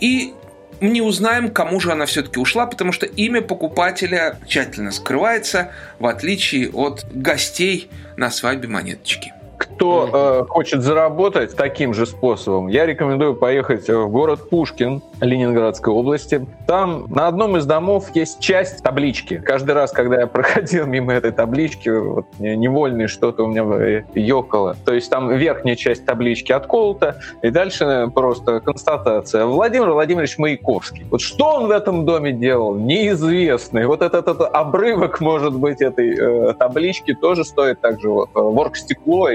И 0.00 0.32
не 0.80 1.00
узнаем, 1.00 1.50
кому 1.50 1.80
же 1.80 1.92
она 1.92 2.06
все-таки 2.06 2.38
ушла, 2.38 2.66
потому 2.66 2.92
что 2.92 3.06
имя 3.06 3.40
покупателя 3.40 4.38
тщательно 4.46 4.92
скрывается, 4.92 5.72
в 5.98 6.06
отличие 6.06 6.70
от 6.70 7.06
гостей 7.12 7.90
на 8.16 8.30
свадьбе 8.30 8.68
монеточки 8.68 9.32
кто 9.78 10.10
э, 10.12 10.44
хочет 10.48 10.82
заработать 10.82 11.54
таким 11.54 11.94
же 11.94 12.04
способом, 12.04 12.66
я 12.66 12.84
рекомендую 12.84 13.36
поехать 13.36 13.88
в 13.88 14.08
город 14.08 14.50
Пушкин 14.50 15.02
Ленинградской 15.20 15.92
области. 15.92 16.44
Там 16.66 17.06
на 17.08 17.28
одном 17.28 17.56
из 17.56 17.64
домов 17.64 18.06
есть 18.12 18.40
часть 18.40 18.82
таблички. 18.82 19.40
Каждый 19.44 19.76
раз, 19.76 19.92
когда 19.92 20.20
я 20.20 20.26
проходил 20.26 20.84
мимо 20.94 21.12
этой 21.12 21.30
таблички, 21.30 21.90
вот, 21.90 22.26
невольно 22.40 23.06
что-то 23.06 23.44
у 23.44 23.46
меня 23.46 24.04
ёкало. 24.14 24.76
То 24.84 24.94
есть 24.94 25.10
там 25.10 25.30
верхняя 25.30 25.76
часть 25.76 26.04
таблички 26.04 26.50
отколота, 26.50 27.20
и 27.42 27.50
дальше 27.50 28.10
просто 28.12 28.58
констатация. 28.58 29.46
Владимир 29.46 29.90
Владимирович 29.90 30.38
Маяковский. 30.38 31.06
Вот 31.08 31.20
что 31.20 31.54
он 31.54 31.68
в 31.68 31.70
этом 31.70 32.04
доме 32.04 32.32
делал, 32.32 32.74
неизвестно. 32.74 33.78
И 33.78 33.84
вот 33.84 34.02
этот, 34.02 34.26
этот 34.26 34.40
обрывок, 34.52 35.20
может 35.20 35.54
быть, 35.54 35.80
этой 35.80 36.16
э, 36.18 36.54
таблички 36.54 37.14
тоже 37.14 37.44
стоит 37.44 37.80
также 37.80 38.10
вот, 38.10 38.30
ворк 38.34 38.76
стекло 38.76 39.28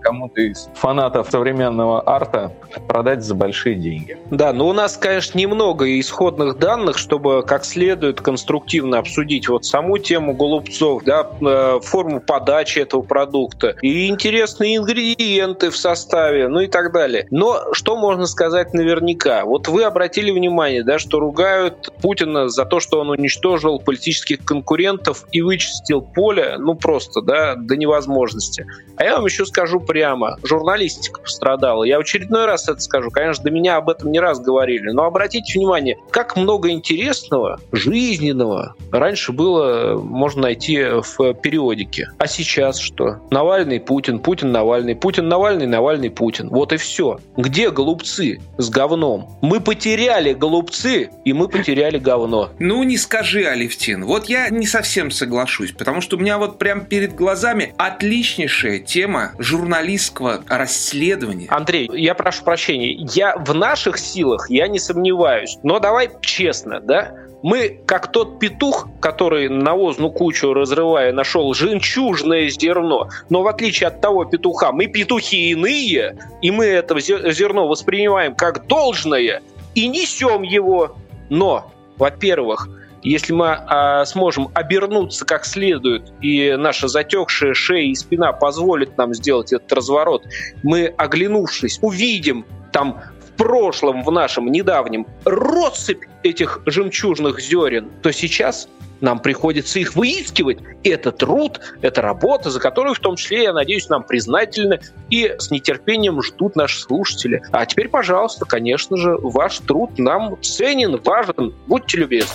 кому-то 0.00 0.40
из 0.40 0.68
фанатов 0.74 1.28
современного 1.30 2.02
арта 2.08 2.52
продать 2.88 3.22
за 3.22 3.34
большие 3.34 3.76
деньги. 3.76 4.18
Да, 4.30 4.52
но 4.52 4.68
у 4.68 4.72
нас, 4.72 4.96
конечно, 4.96 5.38
немного 5.38 5.98
исходных 5.98 6.58
данных, 6.58 6.98
чтобы 6.98 7.42
как 7.42 7.64
следует 7.64 8.20
конструктивно 8.20 8.98
обсудить 8.98 9.48
вот 9.48 9.64
саму 9.64 9.98
тему 9.98 10.34
голубцов, 10.34 11.02
да, 11.04 11.28
э, 11.40 11.80
форму 11.82 12.20
подачи 12.20 12.78
этого 12.80 13.02
продукта 13.02 13.76
и 13.82 14.08
интересные 14.08 14.76
ингредиенты 14.76 15.70
в 15.70 15.76
составе, 15.76 16.48
ну 16.48 16.60
и 16.60 16.66
так 16.66 16.92
далее. 16.92 17.26
Но 17.30 17.72
что 17.72 17.96
можно 17.96 18.26
сказать 18.26 18.74
наверняка? 18.74 19.44
Вот 19.44 19.68
вы 19.68 19.84
обратили 19.84 20.30
внимание, 20.30 20.84
да, 20.84 20.98
что 20.98 21.20
ругают 21.20 21.92
Путина 22.00 22.48
за 22.48 22.64
то, 22.64 22.80
что 22.80 23.00
он 23.00 23.10
уничтожил 23.10 23.80
политических 23.80 24.44
конкурентов 24.44 25.24
и 25.32 25.42
вычистил 25.42 26.02
поле, 26.02 26.56
ну 26.58 26.74
просто, 26.74 27.22
да, 27.22 27.54
до 27.54 27.76
невозможности. 27.76 28.66
А 28.96 29.04
я 29.04 29.16
вам 29.16 29.24
еще 29.24 29.46
скажу 29.46 29.63
прямо, 29.80 30.38
журналистика 30.42 31.20
пострадала. 31.20 31.84
Я 31.84 31.98
в 31.98 32.02
очередной 32.02 32.46
раз 32.46 32.68
это 32.68 32.80
скажу. 32.80 33.10
Конечно, 33.10 33.44
до 33.44 33.50
меня 33.50 33.76
об 33.76 33.88
этом 33.88 34.10
не 34.10 34.20
раз 34.20 34.40
говорили, 34.40 34.90
но 34.90 35.04
обратите 35.04 35.58
внимание, 35.58 35.98
как 36.10 36.36
много 36.36 36.70
интересного, 36.70 37.60
жизненного 37.72 38.74
раньше 38.90 39.32
было 39.32 39.96
можно 39.98 40.42
найти 40.42 40.82
в 40.82 41.34
периодике. 41.34 42.08
А 42.18 42.26
сейчас 42.26 42.78
что? 42.78 43.18
Навальный 43.30 43.80
Путин, 43.80 44.18
Путин 44.18 44.52
Навальный, 44.52 44.94
Путин 44.94 45.28
Навальный, 45.28 45.66
Навальный 45.66 46.10
Путин. 46.10 46.48
Вот 46.48 46.72
и 46.72 46.76
все. 46.76 47.18
Где 47.36 47.70
голубцы 47.70 48.40
с 48.58 48.70
говном? 48.70 49.38
Мы 49.42 49.60
потеряли 49.60 50.32
голубцы, 50.32 51.10
и 51.24 51.32
мы 51.32 51.48
потеряли 51.48 51.98
говно. 51.98 52.50
Ну, 52.58 52.82
не 52.82 52.96
скажи, 52.96 53.44
Алевтин. 53.44 54.04
Вот 54.04 54.26
я 54.26 54.48
не 54.50 54.66
совсем 54.66 55.10
соглашусь, 55.10 55.72
потому 55.72 56.00
что 56.00 56.16
у 56.16 56.20
меня 56.20 56.38
вот 56.38 56.58
прям 56.58 56.84
перед 56.84 57.14
глазами 57.14 57.74
отличнейшая 57.78 58.78
тема 58.78 59.32
журналистского 59.54 60.42
расследования. 60.48 61.46
Андрей, 61.48 61.88
я 61.92 62.14
прошу 62.14 62.42
прощения. 62.42 62.92
Я 62.92 63.36
в 63.36 63.54
наших 63.54 63.98
силах, 63.98 64.50
я 64.50 64.66
не 64.66 64.80
сомневаюсь. 64.80 65.58
Но 65.62 65.78
давай 65.78 66.10
честно, 66.22 66.80
да? 66.80 67.14
Мы, 67.42 67.80
как 67.86 68.10
тот 68.10 68.40
петух, 68.40 68.88
который 69.00 69.48
навозную 69.48 70.10
кучу 70.10 70.52
разрывая, 70.54 71.12
нашел 71.12 71.54
жемчужное 71.54 72.48
зерно, 72.48 73.10
но 73.28 73.42
в 73.42 73.46
отличие 73.46 73.88
от 73.88 74.00
того 74.00 74.24
петуха, 74.24 74.72
мы 74.72 74.86
петухи 74.86 75.50
иные, 75.50 76.16
и 76.42 76.50
мы 76.50 76.64
это 76.64 76.98
зерно 76.98 77.68
воспринимаем 77.68 78.34
как 78.34 78.66
должное 78.66 79.42
и 79.74 79.86
несем 79.86 80.42
его. 80.42 80.96
Но, 81.28 81.70
во-первых, 81.96 82.68
если 83.04 83.32
мы 83.32 83.50
а, 83.50 84.04
сможем 84.06 84.48
обернуться 84.54 85.24
как 85.24 85.44
следует, 85.44 86.12
и 86.20 86.54
наша 86.56 86.88
затекшая 86.88 87.54
шея 87.54 87.90
и 87.90 87.94
спина 87.94 88.32
позволит 88.32 88.96
нам 88.96 89.14
сделать 89.14 89.52
этот 89.52 89.72
разворот, 89.72 90.24
мы, 90.62 90.86
оглянувшись, 90.96 91.78
увидим 91.82 92.46
там 92.72 93.02
в 93.20 93.36
прошлом, 93.36 94.02
в 94.02 94.10
нашем 94.10 94.50
недавнем, 94.50 95.06
россыпь 95.24 96.04
этих 96.22 96.60
жемчужных 96.66 97.40
зерен, 97.40 97.90
то 98.02 98.10
сейчас 98.12 98.68
нам 99.00 99.18
приходится 99.18 99.78
их 99.78 99.94
выискивать. 99.96 100.58
Это 100.82 101.12
труд, 101.12 101.60
это 101.82 102.00
работа, 102.00 102.50
за 102.50 102.58
которую 102.58 102.94
в 102.94 103.00
том 103.00 103.16
числе, 103.16 103.44
я 103.44 103.52
надеюсь, 103.52 103.88
нам 103.88 104.02
признательны 104.02 104.80
и 105.10 105.34
с 105.38 105.50
нетерпением 105.50 106.22
ждут 106.22 106.56
наши 106.56 106.80
слушатели. 106.80 107.42
А 107.52 107.66
теперь, 107.66 107.88
пожалуйста, 107.88 108.46
конечно 108.46 108.96
же, 108.96 109.16
ваш 109.16 109.58
труд 109.58 109.98
нам 109.98 110.40
ценен, 110.42 111.00
важен. 111.04 111.54
Будьте 111.66 111.98
любезны. 111.98 112.34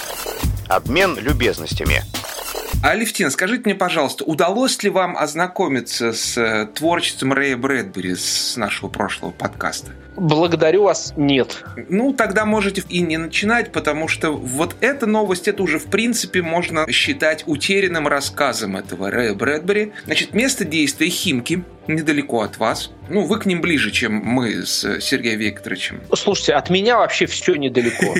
Обмен 0.69 1.17
любезностями. 1.17 2.03
Алевтина, 2.83 3.31
скажите 3.31 3.63
мне, 3.65 3.73
пожалуйста, 3.73 4.23
удалось 4.23 4.81
ли 4.83 4.89
вам 4.91 5.17
ознакомиться 5.17 6.13
с 6.13 6.37
э, 6.37 6.67
творчеством 6.67 7.33
Рэя 7.33 7.57
Брэдбери 7.57 8.15
с 8.15 8.55
нашего 8.55 8.87
прошлого 8.87 9.31
подкаста? 9.31 9.91
Благодарю 10.19 10.83
вас, 10.83 11.13
нет. 11.15 11.63
Ну, 11.89 12.13
тогда 12.13 12.45
можете 12.45 12.83
и 12.89 13.01
не 13.01 13.17
начинать, 13.17 13.71
потому 13.71 14.07
что 14.07 14.31
вот 14.31 14.75
эта 14.81 15.05
новость, 15.05 15.47
это 15.47 15.63
уже 15.63 15.79
в 15.79 15.85
принципе 15.85 16.41
можно 16.41 16.85
считать 16.91 17.43
утерянным 17.47 18.07
рассказом 18.07 18.77
этого 18.77 19.09
Рэя 19.09 19.33
Брэдбери. 19.33 19.93
Значит, 20.05 20.33
место 20.33 20.65
действия 20.65 21.09
Химки, 21.09 21.63
недалеко 21.87 22.41
от 22.41 22.57
вас. 22.57 22.91
Ну, 23.09 23.25
вы 23.25 23.39
к 23.39 23.47
ним 23.47 23.61
ближе, 23.61 23.89
чем 23.89 24.13
мы 24.13 24.65
с 24.65 25.01
Сергеем 25.01 25.39
Викторовичем. 25.39 26.01
Слушайте, 26.13 26.53
от 26.53 26.69
меня 26.69 26.97
вообще 26.97 27.25
все 27.25 27.55
недалеко. 27.55 28.13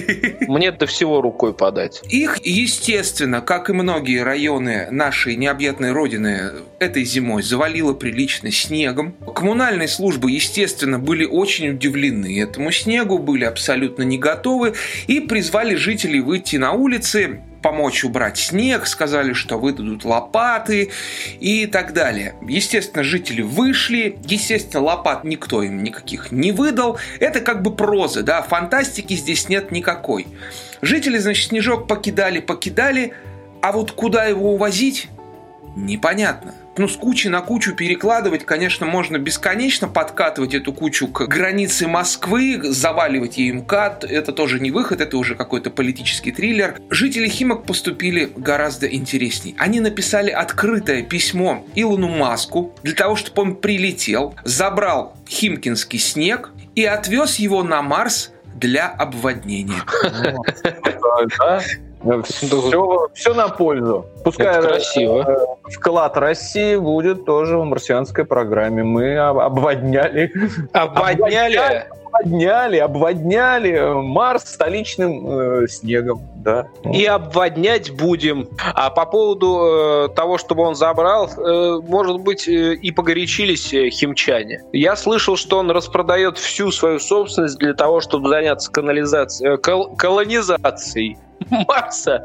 Мне 0.51 0.71
до 0.71 0.87
всего 0.87 1.21
рукой 1.21 1.53
подать. 1.53 2.01
Их, 2.09 2.39
естественно, 2.43 3.41
как 3.41 3.69
и 3.69 3.73
многие 3.73 4.23
районы 4.23 4.87
нашей 4.89 5.35
необъятной 5.35 5.91
родины, 5.91 6.53
этой 6.79 7.03
зимой 7.03 7.43
завалило 7.43 7.93
прилично 7.93 8.51
снегом. 8.51 9.13
Коммунальные 9.35 9.87
службы, 9.87 10.31
естественно, 10.31 10.97
были 10.97 11.25
очень 11.25 11.69
удивлены 11.69 11.88
этому 11.89 12.71
снегу, 12.71 13.19
были 13.19 13.45
абсолютно 13.45 14.03
не 14.03 14.17
готовы 14.17 14.73
и 15.07 15.19
призвали 15.19 15.75
жителей 15.75 16.21
выйти 16.21 16.57
на 16.57 16.73
улицы 16.73 17.41
помочь 17.61 18.03
убрать 18.03 18.37
снег, 18.37 18.87
сказали, 18.87 19.33
что 19.33 19.57
выдадут 19.57 20.05
лопаты 20.05 20.91
и 21.39 21.65
так 21.65 21.93
далее. 21.93 22.35
Естественно, 22.47 23.03
жители 23.03 23.41
вышли, 23.41 24.17
естественно, 24.25 24.83
лопат 24.83 25.23
никто 25.23 25.61
им 25.61 25.83
никаких 25.83 26.31
не 26.31 26.51
выдал. 26.51 26.97
Это 27.19 27.41
как 27.41 27.61
бы 27.61 27.75
проза, 27.75 28.23
да, 28.23 28.41
фантастики 28.41 29.13
здесь 29.13 29.49
нет 29.49 29.71
никакой. 29.71 30.27
Жители, 30.81 31.17
значит, 31.17 31.49
снежок 31.49 31.87
покидали, 31.87 32.39
покидали, 32.39 33.13
а 33.61 33.71
вот 33.71 33.91
куда 33.91 34.25
его 34.25 34.53
увозить, 34.53 35.09
непонятно 35.75 36.55
ну, 36.79 36.87
с 36.87 36.95
кучи 36.95 37.27
на 37.27 37.41
кучу 37.41 37.75
перекладывать, 37.75 38.45
конечно, 38.45 38.85
можно 38.85 39.17
бесконечно 39.17 39.89
подкатывать 39.89 40.53
эту 40.53 40.71
кучу 40.71 41.07
к 41.07 41.27
границе 41.27 41.87
Москвы, 41.87 42.59
заваливать 42.63 43.37
ей 43.37 43.51
МКАД. 43.51 44.05
Это 44.05 44.31
тоже 44.31 44.61
не 44.61 44.71
выход, 44.71 45.01
это 45.01 45.17
уже 45.17 45.35
какой-то 45.35 45.71
политический 45.71 46.31
триллер. 46.31 46.79
Жители 46.89 47.27
Химок 47.27 47.65
поступили 47.65 48.31
гораздо 48.33 48.87
интересней. 48.87 49.55
Они 49.57 49.81
написали 49.81 50.31
открытое 50.31 51.03
письмо 51.03 51.65
Илону 51.75 52.07
Маску 52.07 52.73
для 52.81 52.95
того, 52.95 53.17
чтобы 53.17 53.41
он 53.41 53.55
прилетел, 53.57 54.35
забрал 54.45 55.17
химкинский 55.27 55.99
снег 55.99 56.51
и 56.75 56.85
отвез 56.85 57.35
его 57.39 57.61
на 57.61 57.81
Марс 57.81 58.31
для 58.55 58.87
обводнения. 58.87 59.83
Все, 62.23 63.07
все 63.13 63.33
на 63.33 63.49
пользу. 63.49 64.05
Пускай 64.23 64.57
Это 64.57 64.67
красиво. 64.67 65.25
Э, 65.27 65.69
вклад 65.69 66.17
России 66.17 66.77
будет 66.77 67.25
тоже 67.25 67.57
в 67.57 67.65
марсианской 67.65 68.25
программе. 68.25 68.83
Мы 68.83 69.17
обводняли. 69.17 70.31
Обводняли? 70.71 71.59
Обводняли, 72.11 72.77
обводняли 72.77 74.01
Марс 74.01 74.43
столичным 74.45 75.29
э, 75.29 75.67
снегом, 75.67 76.21
да. 76.39 76.67
И 76.93 77.05
обводнять 77.05 77.91
будем. 77.91 78.47
А 78.73 78.89
по 78.89 79.05
поводу 79.05 80.07
э, 80.07 80.09
того, 80.15 80.37
чтобы 80.37 80.63
он 80.63 80.75
забрал, 80.75 81.29
э, 81.29 81.79
может 81.87 82.19
быть, 82.19 82.47
э, 82.47 82.75
и 82.75 82.91
погорячились 82.91 83.73
э, 83.73 83.89
химчане. 83.89 84.63
Я 84.71 84.95
слышал, 84.95 85.35
что 85.35 85.59
он 85.59 85.71
распродает 85.71 86.37
всю 86.37 86.71
свою 86.71 86.99
собственность 86.99 87.57
для 87.57 87.73
того, 87.73 87.99
чтобы 87.99 88.29
заняться 88.29 88.71
канализацией, 88.71 89.55
э, 89.55 89.57
кол- 89.57 89.95
колонизацией. 89.95 91.17
Марса. 91.67 92.23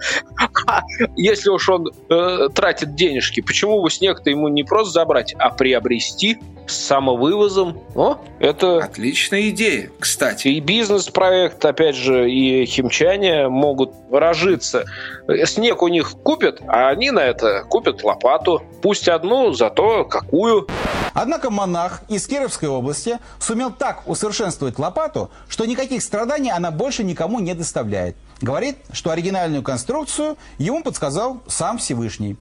А 0.67 0.83
если 1.17 1.51
уж 1.51 1.69
он 1.69 1.91
э, 2.09 2.49
тратит 2.55 2.95
денежки, 2.95 3.41
почему 3.41 3.83
бы 3.83 3.91
снег-то 3.91 4.31
ему 4.31 4.49
не 4.49 4.65
просто 4.65 4.93
забрать, 4.93 5.35
а 5.39 5.51
приобрести 5.51 6.39
с 6.67 6.77
самовывозом? 6.77 7.79
О, 7.95 8.19
это... 8.39 8.79
Отличная 8.79 9.51
идея, 9.51 9.91
кстати. 9.99 10.49
И 10.49 10.61
бизнес-проект, 10.61 11.65
опять 11.65 11.97
же, 11.97 12.31
и 12.31 12.65
химчане 12.67 13.49
могут 13.49 13.93
выражиться. 14.15 14.85
Снег 15.45 15.83
у 15.83 15.89
них 15.89 16.13
купят, 16.23 16.61
а 16.69 16.89
они 16.89 17.11
на 17.11 17.19
это 17.19 17.65
купят 17.69 18.05
лопату. 18.05 18.63
Пусть 18.81 19.09
одну, 19.09 19.53
зато 19.53 20.05
какую. 20.05 20.69
Однако 21.15 21.51
монах 21.51 22.03
из 22.09 22.27
Кировской 22.27 22.69
области 22.69 23.19
сумел 23.41 23.73
так 23.73 24.03
усовершенствовать 24.07 24.79
лопату, 24.79 25.31
что 25.49 25.65
никаких 25.65 26.03
страданий 26.03 26.51
она 26.51 26.71
больше 26.71 27.03
никому 27.03 27.41
не 27.41 27.55
доставляет. 27.55 28.17
Говорит, 28.41 28.77
что 28.93 29.11
оригинальную 29.11 29.63
конструкцию 29.63 30.37
ему 30.59 30.83
подсказал 30.83 31.41
сам 31.49 31.79
Всевышний. 31.79 32.37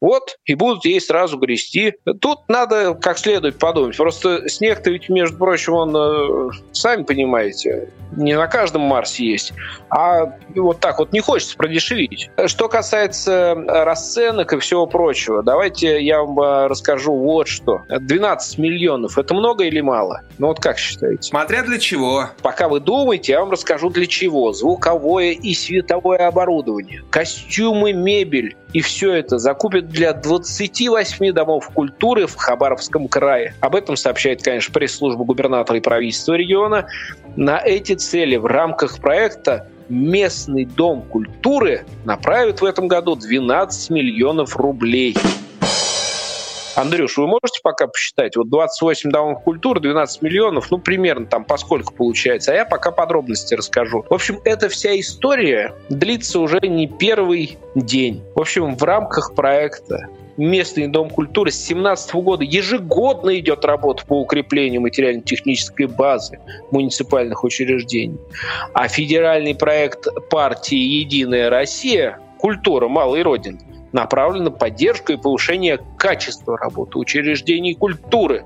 Вот, 0.00 0.36
и 0.46 0.54
будут 0.54 0.84
ей 0.84 1.00
сразу 1.00 1.38
грести. 1.38 1.94
Тут 2.20 2.48
надо 2.48 2.94
как 2.94 3.18
следует 3.18 3.58
подумать. 3.58 3.96
Просто 3.96 4.48
снег-то 4.48 4.90
ведь, 4.90 5.08
между 5.08 5.36
прочим, 5.38 5.74
он, 5.74 5.96
э, 5.96 6.50
сами 6.72 7.04
понимаете, 7.04 7.88
не 8.16 8.36
на 8.36 8.46
каждом 8.46 8.82
Марсе 8.82 9.24
есть. 9.24 9.52
А 9.90 10.36
вот 10.54 10.80
так 10.80 10.98
вот 10.98 11.12
не 11.12 11.20
хочется 11.20 11.56
продешевить. 11.56 12.30
Что 12.46 12.68
касается 12.68 13.54
расценок 13.54 14.52
и 14.52 14.58
всего 14.58 14.86
прочего, 14.86 15.42
давайте 15.42 16.02
я 16.02 16.22
вам 16.22 16.40
э, 16.40 16.66
расскажу 16.66 17.14
вот 17.14 17.48
что. 17.48 17.82
12 17.88 18.58
миллионов– 18.58 19.18
это 19.18 19.34
много 19.34 19.64
или 19.64 19.80
мало? 19.80 20.22
Ну 20.38 20.48
вот 20.48 20.60
как 20.60 20.78
считаете? 20.78 21.22
Смотря 21.22 21.62
для 21.62 21.78
чего. 21.78 22.28
Пока 22.42 22.68
вы 22.68 22.80
думаете, 22.80 23.32
я 23.32 23.40
вам 23.40 23.50
расскажу 23.50 23.90
для 23.90 24.06
чего. 24.06 24.52
Звуковое 24.52 25.30
и 25.30 25.54
световое 25.54 26.26
оборудование, 26.26 27.02
костюмы, 27.10 27.92
мебель, 27.92 28.56
и 28.72 28.80
все 28.80 29.12
это 29.14 29.38
закупят 29.38 29.88
для 29.88 30.12
28 30.12 31.32
домов 31.32 31.70
культуры 31.72 32.26
в 32.26 32.36
Хабаровском 32.36 33.08
крае. 33.08 33.54
Об 33.60 33.74
этом 33.74 33.96
сообщает, 33.96 34.42
конечно, 34.42 34.72
пресс-служба 34.72 35.24
губернатора 35.24 35.78
и 35.78 35.82
правительства 35.82 36.34
региона. 36.34 36.86
На 37.36 37.58
эти 37.58 37.94
цели 37.94 38.36
в 38.36 38.46
рамках 38.46 38.98
проекта 38.98 39.66
местный 39.88 40.64
дом 40.64 41.02
культуры 41.02 41.84
направит 42.04 42.60
в 42.60 42.64
этом 42.64 42.88
году 42.88 43.14
12 43.14 43.90
миллионов 43.90 44.56
рублей. 44.56 45.16
Андрюш, 46.74 47.18
вы 47.18 47.26
можете 47.26 47.60
пока 47.62 47.86
посчитать? 47.86 48.36
Вот 48.36 48.48
28 48.48 49.10
домов 49.10 49.42
культуры, 49.42 49.80
12 49.80 50.22
миллионов, 50.22 50.70
ну, 50.70 50.78
примерно 50.78 51.26
там 51.26 51.44
поскольку 51.44 51.92
получается. 51.92 52.52
А 52.52 52.54
я 52.54 52.64
пока 52.64 52.90
подробности 52.90 53.54
расскажу. 53.54 54.04
В 54.08 54.14
общем, 54.14 54.40
эта 54.44 54.68
вся 54.68 54.98
история 54.98 55.74
длится 55.90 56.40
уже 56.40 56.60
не 56.62 56.86
первый 56.88 57.58
день. 57.74 58.22
В 58.34 58.40
общем, 58.40 58.76
в 58.76 58.82
рамках 58.82 59.34
проекта 59.34 60.08
местный 60.38 60.86
дом 60.88 61.10
культуры 61.10 61.50
с 61.50 61.56
2017 61.56 62.14
года 62.14 62.44
ежегодно 62.44 63.38
идет 63.38 63.66
работа 63.66 64.06
по 64.06 64.20
укреплению 64.20 64.80
материально-технической 64.80 65.86
базы 65.86 66.38
муниципальных 66.70 67.44
учреждений. 67.44 68.18
А 68.72 68.88
федеральный 68.88 69.54
проект 69.54 70.06
партии 70.30 70.78
«Единая 70.78 71.50
Россия» 71.50 72.18
«Культура 72.38 72.88
малой 72.88 73.22
Родины» 73.22 73.60
направлен 73.92 74.44
на 74.44 74.50
поддержку 74.50 75.12
и 75.12 75.16
повышение 75.16 75.80
качества 75.96 76.56
работы 76.56 76.98
учреждений 76.98 77.74
культуры. 77.74 78.44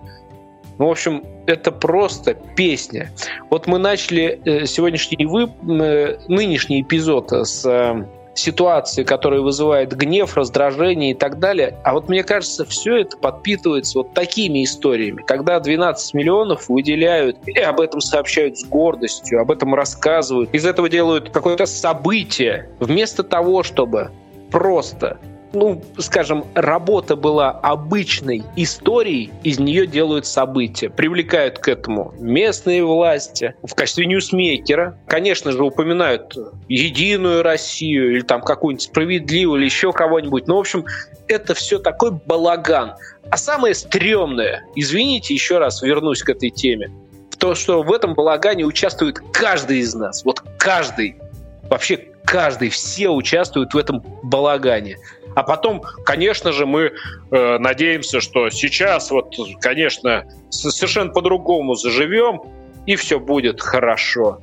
Ну, 0.79 0.89
в 0.89 0.91
общем, 0.91 1.25
это 1.47 1.73
просто 1.73 2.35
песня. 2.35 3.11
Вот 3.51 3.67
мы 3.67 3.79
начали 3.79 4.41
э, 4.45 4.67
сегодняшний 4.67 5.25
вы, 5.25 5.45
э, 5.45 6.19
нынешний 6.29 6.83
эпизод 6.83 7.33
с 7.33 7.65
э, 7.65 8.07
ситуации, 8.39 9.03
которая 9.03 9.41
вызывает 9.41 9.97
гнев, 9.97 10.37
раздражение 10.37 11.13
и 11.13 11.15
так 11.15 11.39
далее. 11.39 11.79
А 11.85 11.95
вот 11.95 12.09
мне 12.09 12.23
кажется, 12.23 12.65
все 12.65 12.99
это 12.99 13.17
подпитывается 13.17 13.99
вот 13.99 14.15
такими 14.15 14.65
историями, 14.65 15.23
когда 15.23 15.59
12 15.59 16.15
миллионов 16.15 16.69
выделяют 16.69 17.39
и 17.47 17.59
об 17.59 17.81
этом 17.81 18.01
сообщают 18.01 18.59
с 18.59 18.65
гордостью, 18.65 19.41
об 19.41 19.51
этом 19.51 19.75
рассказывают, 19.75 20.53
из 20.53 20.67
этого 20.67 20.89
делают 20.89 21.31
какое-то 21.31 21.67
событие, 21.67 22.69
вместо 22.81 23.23
того, 23.23 23.63
чтобы 23.63 24.11
просто 24.51 25.19
ну, 25.57 25.83
скажем, 25.99 26.45
работа 26.55 27.17
была 27.17 27.51
обычной 27.51 28.45
историей, 28.57 29.31
из 29.43 29.59
нее 29.59 29.87
делают 29.87 30.27
события, 30.27 30.91
привлекают 30.91 31.59
к 31.59 31.69
этому 31.69 32.15
местные 32.19 32.85
власти 32.85 33.55
в 33.63 33.75
качестве 33.75 34.07
ньюсмейкера. 34.07 34.99
Конечно 35.07 35.53
же, 35.53 35.65
упоминают 35.65 36.37
Единую 36.69 37.43
Россию 37.43 38.13
или 38.13 38.21
там 38.21 38.43
какую-нибудь 38.43 38.83
справедливую 38.83 39.59
или 39.59 39.67
еще 39.67 39.93
кого-нибудь. 39.93 40.47
Ну, 40.47 40.57
в 40.57 40.61
общем, 40.61 40.85
это 41.29 41.55
все 41.55 41.79
такой 41.79 42.13
балаган. 42.13 42.95
А 43.31 43.37
самое 43.37 43.75
стрёмное, 43.75 44.65
извините, 44.77 45.35
еще 45.35 45.59
раз 45.59 45.83
вернусь 45.83 46.23
к 46.23 46.31
этой 46.31 46.51
теме, 46.51 46.91
в 47.31 47.37
то, 47.37 47.55
что 47.55 47.83
в 47.83 47.93
этом 47.93 48.15
балагане 48.15 48.65
участвует 48.65 49.21
каждый 49.33 49.79
из 49.79 49.95
нас. 49.95 50.25
Вот 50.25 50.43
каждый. 50.59 51.17
Вообще 51.69 51.99
каждый, 52.25 52.69
все 52.69 53.09
участвуют 53.09 53.73
в 53.73 53.79
этом 53.79 54.03
балагане. 54.23 54.99
А 55.37 55.43
потом, 55.43 55.83
конечно 56.07 56.51
же, 56.51 56.65
мы 56.65 56.93
э, 57.31 57.59
надеемся, 57.59 58.23
что 58.23 58.49
сейчас 58.49 59.11
вот, 59.11 59.37
конечно, 59.61 60.25
совершенно 60.49 61.11
по-другому 61.11 61.75
заживем, 61.75 62.41
и 62.87 62.97
все 62.97 63.21
будет 63.21 63.61
хорошо. 63.61 64.41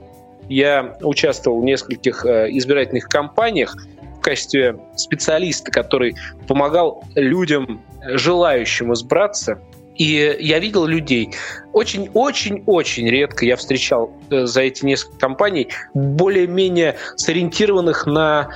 Я 0.50 0.96
участвовал 1.02 1.62
в 1.62 1.66
нескольких 1.66 2.24
э, 2.28 2.48
избирательных 2.52 3.10
кампаниях 3.10 3.76
в 4.18 4.22
качестве 4.22 4.78
специалиста, 4.96 5.72
который 5.72 6.16
помогал 6.48 7.04
людям, 7.16 7.82
желающим 8.04 8.94
избраться. 8.94 9.60
И 9.96 10.38
я 10.40 10.60
видел 10.60 10.86
людей, 10.86 11.32
очень-очень-очень 11.72 13.10
редко 13.10 13.46
я 13.46 13.56
встречал 13.56 14.12
э, 14.30 14.46
за 14.46 14.62
эти 14.62 14.86
несколько 14.86 15.18
кампаний 15.18 15.70
более-менее 15.96 16.98
сориентированных 17.16 18.06
на 18.06 18.52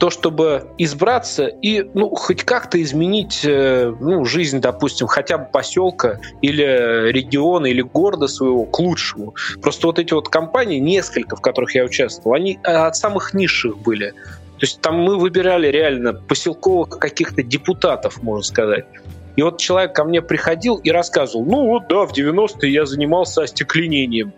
то, 0.00 0.08
чтобы 0.08 0.70
избраться 0.78 1.46
и 1.46 1.82
ну, 1.92 2.08
хоть 2.08 2.42
как-то 2.42 2.82
изменить 2.82 3.42
э, 3.44 3.94
ну, 4.00 4.24
жизнь, 4.24 4.60
допустим, 4.60 5.06
хотя 5.06 5.36
бы 5.36 5.44
поселка 5.52 6.18
или 6.40 7.12
региона 7.12 7.66
или 7.66 7.82
города 7.82 8.26
своего 8.26 8.64
к 8.64 8.78
лучшему. 8.78 9.34
Просто 9.60 9.86
вот 9.86 9.98
эти 9.98 10.14
вот 10.14 10.30
компании, 10.30 10.78
несколько, 10.78 11.36
в 11.36 11.42
которых 11.42 11.74
я 11.74 11.84
участвовал, 11.84 12.34
они 12.34 12.58
э, 12.64 12.72
от 12.72 12.96
самых 12.96 13.34
низших 13.34 13.78
были. 13.78 14.10
То 14.10 14.66
есть 14.66 14.80
там 14.80 14.96
мы 14.96 15.18
выбирали 15.18 15.68
реально 15.68 16.14
поселковых 16.14 16.98
каких-то 16.98 17.42
депутатов, 17.42 18.22
можно 18.22 18.42
сказать. 18.42 18.86
И 19.36 19.42
вот 19.42 19.58
человек 19.58 19.94
ко 19.94 20.04
мне 20.04 20.22
приходил 20.22 20.76
и 20.76 20.90
рассказывал, 20.90 21.44
ну 21.44 21.66
вот 21.66 21.88
да, 21.88 22.06
в 22.06 22.12
90-е 22.12 22.72
я 22.72 22.86
занимался 22.86 23.42
остекленением. 23.42 24.32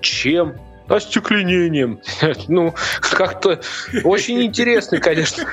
Чем? 0.00 0.54
Остекленением. 0.88 2.00
Ну, 2.48 2.74
как-то 3.00 3.60
очень 4.04 4.42
интересно, 4.42 4.98
конечно, 4.98 5.44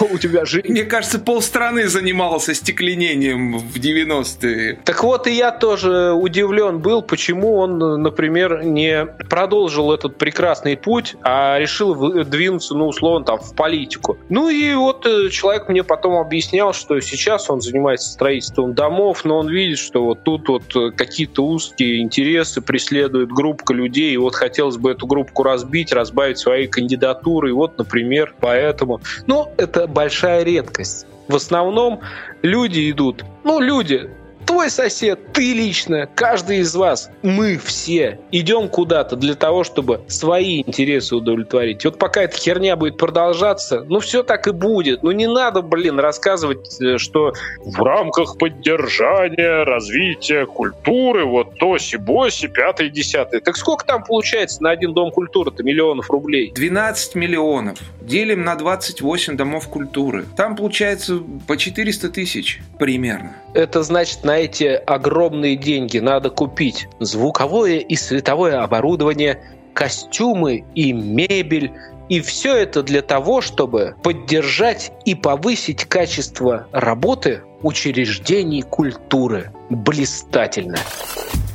у 0.00 0.18
тебя 0.18 0.44
жизнь. 0.44 0.68
Мне 0.68 0.84
кажется, 0.84 1.18
полстраны 1.18 1.88
занимался 1.88 2.52
остекленением 2.52 3.58
в 3.58 3.76
90-е. 3.76 4.80
Так 4.84 5.02
вот, 5.04 5.26
и 5.26 5.32
я 5.32 5.52
тоже 5.52 6.12
удивлен 6.12 6.80
был, 6.80 7.02
почему 7.02 7.56
он, 7.56 7.78
например, 8.02 8.64
не 8.64 9.06
продолжил 9.28 9.92
этот 9.92 10.18
прекрасный 10.18 10.76
путь, 10.76 11.14
а 11.22 11.58
решил 11.58 12.24
двинуться, 12.24 12.74
ну, 12.74 12.88
условно, 12.88 13.24
там, 13.24 13.38
в 13.38 13.54
политику. 13.54 14.18
Ну 14.28 14.48
и 14.48 14.74
вот 14.74 15.06
э, 15.06 15.28
человек 15.30 15.68
мне 15.68 15.84
потом 15.84 16.16
объяснял, 16.16 16.72
что 16.72 17.00
сейчас 17.00 17.48
он 17.50 17.60
занимается 17.60 18.10
строительством 18.10 18.74
домов, 18.74 19.24
но 19.24 19.38
он 19.38 19.48
видит, 19.48 19.78
что 19.78 20.04
вот 20.04 20.24
тут 20.24 20.48
вот 20.48 20.76
э, 20.76 20.90
какие-то 20.90 21.44
узкие 21.44 22.00
интересы 22.00 22.60
преследует 22.60 23.30
группа 23.30 23.72
людей, 23.72 24.12
и 24.12 24.16
вот 24.16 24.34
хотел 24.34 24.71
хотелось 24.72 24.76
бы 24.78 24.90
эту 24.90 25.06
группу 25.06 25.42
разбить, 25.42 25.92
разбавить 25.92 26.38
свои 26.38 26.66
кандидатуры. 26.66 27.50
И 27.50 27.52
вот, 27.52 27.78
например, 27.78 28.34
поэтому... 28.40 29.00
Ну, 29.26 29.48
это 29.56 29.86
большая 29.86 30.44
редкость. 30.44 31.06
В 31.28 31.36
основном 31.36 32.00
люди 32.42 32.90
идут, 32.90 33.24
ну, 33.44 33.60
люди, 33.60 34.10
твой 34.46 34.70
сосед, 34.70 35.32
ты 35.32 35.52
лично, 35.52 36.08
каждый 36.14 36.58
из 36.58 36.74
вас, 36.74 37.10
мы 37.22 37.58
все 37.58 38.18
идем 38.30 38.68
куда-то 38.68 39.16
для 39.16 39.34
того, 39.34 39.64
чтобы 39.64 40.02
свои 40.08 40.62
интересы 40.62 41.16
удовлетворить. 41.16 41.84
Вот 41.84 41.98
пока 41.98 42.22
эта 42.22 42.36
херня 42.36 42.76
будет 42.76 42.96
продолжаться, 42.96 43.84
ну 43.88 44.00
все 44.00 44.22
так 44.22 44.46
и 44.46 44.52
будет. 44.52 45.02
Ну 45.02 45.10
не 45.10 45.26
надо, 45.26 45.62
блин, 45.62 45.98
рассказывать, 45.98 46.80
э, 46.80 46.98
что 46.98 47.32
в 47.64 47.82
рамках 47.82 48.38
поддержания 48.38 49.64
развития 49.64 50.46
культуры, 50.46 51.24
вот 51.24 51.58
тоси-боси, 51.58 52.48
пятое, 52.48 52.88
десятое. 52.88 53.40
Так 53.40 53.56
сколько 53.56 53.84
там 53.84 54.04
получается 54.04 54.62
на 54.62 54.70
один 54.70 54.94
дом 54.94 55.10
культуры-то 55.10 55.62
миллионов 55.62 56.10
рублей? 56.10 56.52
12 56.54 57.14
миллионов. 57.14 57.78
Делим 58.00 58.44
на 58.44 58.56
28 58.56 59.36
домов 59.36 59.68
культуры. 59.68 60.24
Там 60.36 60.56
получается 60.56 61.20
по 61.46 61.56
400 61.56 62.08
тысяч 62.10 62.60
примерно. 62.78 63.36
Это 63.54 63.82
значит, 63.82 64.24
на 64.24 64.31
эти 64.38 64.64
огромные 64.64 65.56
деньги 65.56 65.98
надо 65.98 66.30
купить 66.30 66.88
звуковое 67.00 67.78
и 67.78 67.96
световое 67.96 68.62
оборудование, 68.62 69.42
костюмы 69.74 70.64
и 70.74 70.92
мебель. 70.92 71.72
И 72.08 72.20
все 72.20 72.56
это 72.56 72.82
для 72.82 73.00
того, 73.00 73.40
чтобы 73.40 73.96
поддержать 74.02 74.92
и 75.04 75.14
повысить 75.14 75.84
качество 75.86 76.66
работы 76.72 77.42
учреждений 77.62 78.62
культуры. 78.62 79.50
Блистательно. 79.70 80.78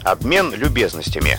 Обмен 0.03 0.53
любезностями. 0.53 1.37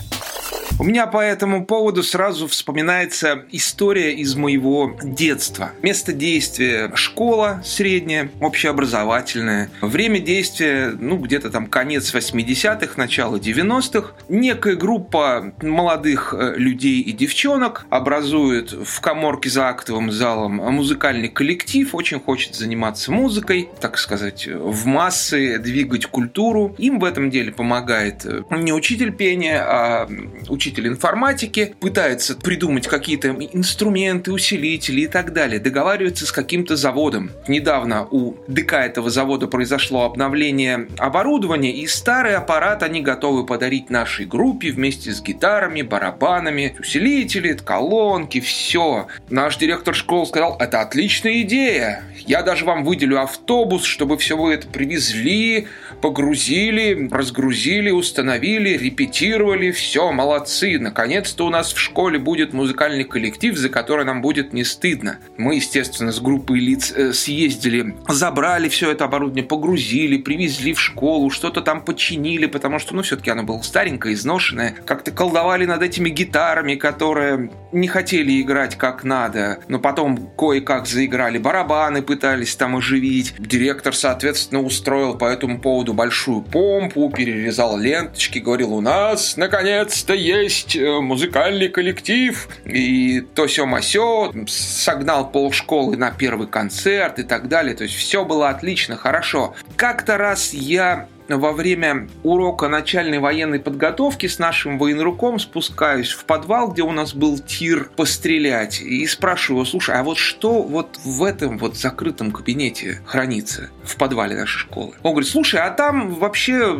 У 0.79 0.85
меня 0.85 1.07
по 1.07 1.17
этому 1.17 1.65
поводу 1.65 2.03
сразу 2.03 2.47
вспоминается 2.47 3.43
история 3.51 4.13
из 4.13 4.35
моего 4.35 4.97
детства. 5.03 5.71
Место 5.81 6.13
действия– 6.13 6.89
школа 6.95 7.61
средняя, 7.65 8.31
общеобразовательная. 8.39 9.69
Время 9.81 10.21
действия, 10.21 10.93
ну, 10.97 11.17
где-то 11.17 11.49
там 11.49 11.67
конец 11.67 12.15
80-х, 12.15 12.93
начало 12.95 13.35
90-х. 13.35 14.13
Некая 14.29 14.75
группа 14.77 15.53
молодых 15.61 16.33
э, 16.33 16.53
людей 16.55 17.01
и 17.01 17.11
девчонок 17.11 17.85
образует 17.89 18.71
в 18.71 19.01
коморке 19.01 19.49
за 19.49 19.67
актовым 19.67 20.13
залом 20.13 20.61
музыкальный 20.73 21.27
коллектив, 21.27 21.93
очень 21.93 22.21
хочет 22.21 22.55
заниматься 22.55 23.11
музыкой, 23.11 23.67
так 23.81 23.97
сказать, 23.97 24.47
в 24.47 24.85
массы 24.85 25.59
двигать 25.59 26.05
культуру. 26.05 26.73
Им 26.77 26.99
в 26.99 27.03
этом 27.03 27.29
деле 27.29 27.51
помогает 27.51 28.25
э, 28.25 28.43
не 28.51 28.71
учитель 28.71 29.11
пения, 29.11 29.61
а 29.61 30.09
учитель 30.47 30.68
учитель 30.69 30.87
информатики, 30.87 31.75
пытается 31.79 32.35
придумать 32.35 32.87
какие-то 32.87 33.29
инструменты, 33.29 34.31
усилители 34.31 35.01
и 35.01 35.07
так 35.07 35.33
далее, 35.33 35.59
договаривается 35.59 36.25
с 36.27 36.31
каким-то 36.31 36.75
заводом. 36.75 37.31
Недавно 37.47 38.07
у 38.11 38.35
ДК 38.47 38.73
этого 38.73 39.09
завода 39.09 39.47
произошло 39.47 40.03
обновление 40.03 40.87
оборудования, 40.97 41.71
и 41.71 41.87
старый 41.87 42.35
аппарат 42.35 42.83
они 42.83 43.01
готовы 43.01 43.45
подарить 43.45 43.89
нашей 43.89 44.25
группе 44.25 44.71
вместе 44.71 45.11
с 45.11 45.21
гитарами, 45.21 45.81
барабанами, 45.81 46.75
усилители, 46.79 47.53
колонки, 47.53 48.39
все. 48.39 49.07
Наш 49.29 49.57
директор 49.57 49.95
школы 49.95 50.27
сказал, 50.27 50.55
это 50.59 50.81
отличная 50.81 51.41
идея. 51.41 52.03
Я 52.27 52.43
даже 52.43 52.65
вам 52.65 52.83
выделю 52.83 53.21
автобус, 53.21 53.83
чтобы 53.83 54.17
все 54.17 54.37
вы 54.37 54.53
это 54.53 54.67
привезли, 54.67 55.67
погрузили, 56.01 57.09
разгрузили, 57.09 57.89
установили, 57.89 58.77
репетировали. 58.77 59.71
Все, 59.71 60.11
молодцы. 60.11 60.58
Наконец-то 60.67 61.45
у 61.45 61.49
нас 61.49 61.73
в 61.73 61.79
школе 61.79 62.19
будет 62.19 62.53
музыкальный 62.53 63.03
коллектив, 63.03 63.57
за 63.57 63.69
который 63.69 64.05
нам 64.05 64.21
будет 64.21 64.53
не 64.53 64.63
стыдно. 64.63 65.19
Мы, 65.37 65.55
естественно, 65.55 66.11
с 66.11 66.19
группой 66.19 66.59
лиц 66.59 66.91
э, 66.95 67.13
съездили, 67.13 67.95
забрали 68.07 68.69
все 68.69 68.91
это 68.91 69.05
оборудование, 69.05 69.45
погрузили, 69.45 70.17
привезли 70.17 70.73
в 70.73 70.79
школу, 70.79 71.29
что-то 71.29 71.61
там 71.61 71.83
починили, 71.83 72.45
потому 72.45 72.79
что, 72.79 72.95
ну, 72.95 73.01
все-таки 73.01 73.29
оно 73.29 73.43
было 73.43 73.61
старенькое, 73.61 74.15
изношенное. 74.15 74.75
Как-то 74.85 75.11
колдовали 75.11 75.65
над 75.65 75.81
этими 75.81 76.09
гитарами, 76.09 76.75
которые 76.75 77.51
не 77.71 77.87
хотели 77.87 78.41
играть 78.41 78.75
как 78.75 79.03
надо, 79.03 79.59
но 79.67 79.79
потом 79.79 80.29
кое-как 80.37 80.87
заиграли 80.87 81.37
барабаны, 81.37 82.01
пытались 82.01 82.55
там 82.55 82.75
оживить. 82.75 83.33
Директор, 83.39 83.95
соответственно, 83.95 84.61
устроил 84.61 85.17
по 85.17 85.25
этому 85.25 85.59
поводу 85.59 85.93
большую 85.93 86.41
помпу, 86.41 87.09
перерезал 87.15 87.77
ленточки, 87.77 88.39
говорил, 88.39 88.73
у 88.73 88.81
нас 88.81 89.37
наконец-то 89.37 90.13
есть 90.13 90.48
э, 90.75 90.99
музыкальный 90.99 91.69
коллектив. 91.69 92.47
И 92.65 93.21
то 93.21 93.47
все 93.47 93.65
масё 93.65 94.33
согнал 94.47 95.31
полшколы 95.31 95.97
на 95.97 96.11
первый 96.11 96.47
концерт 96.47 97.19
и 97.19 97.23
так 97.23 97.47
далее. 97.47 97.75
То 97.75 97.83
есть 97.83 97.95
все 97.95 98.25
было 98.25 98.49
отлично, 98.49 98.95
хорошо. 98.95 99.55
Как-то 99.75 100.17
раз 100.17 100.53
я 100.53 101.07
во 101.37 101.51
время 101.51 102.07
урока 102.23 102.67
начальной 102.67 103.19
военной 103.19 103.59
подготовки 103.59 104.27
с 104.27 104.39
нашим 104.39 104.77
военруком 104.77 105.39
спускаюсь 105.39 106.11
в 106.11 106.25
подвал, 106.25 106.71
где 106.71 106.81
у 106.81 106.91
нас 106.91 107.13
был 107.13 107.37
тир 107.39 107.89
пострелять, 107.95 108.81
и 108.81 109.05
спрашиваю, 109.07 109.65
слушай, 109.65 109.95
а 109.95 110.03
вот 110.03 110.17
что 110.17 110.61
вот 110.61 110.99
в 111.03 111.23
этом 111.23 111.57
вот 111.57 111.75
закрытом 111.75 112.31
кабинете 112.31 113.01
хранится 113.05 113.69
в 113.83 113.95
подвале 113.97 114.35
нашей 114.35 114.59
школы? 114.59 114.93
Он 115.03 115.11
говорит, 115.11 115.29
слушай, 115.29 115.59
а 115.59 115.69
там 115.69 116.15
вообще 116.15 116.77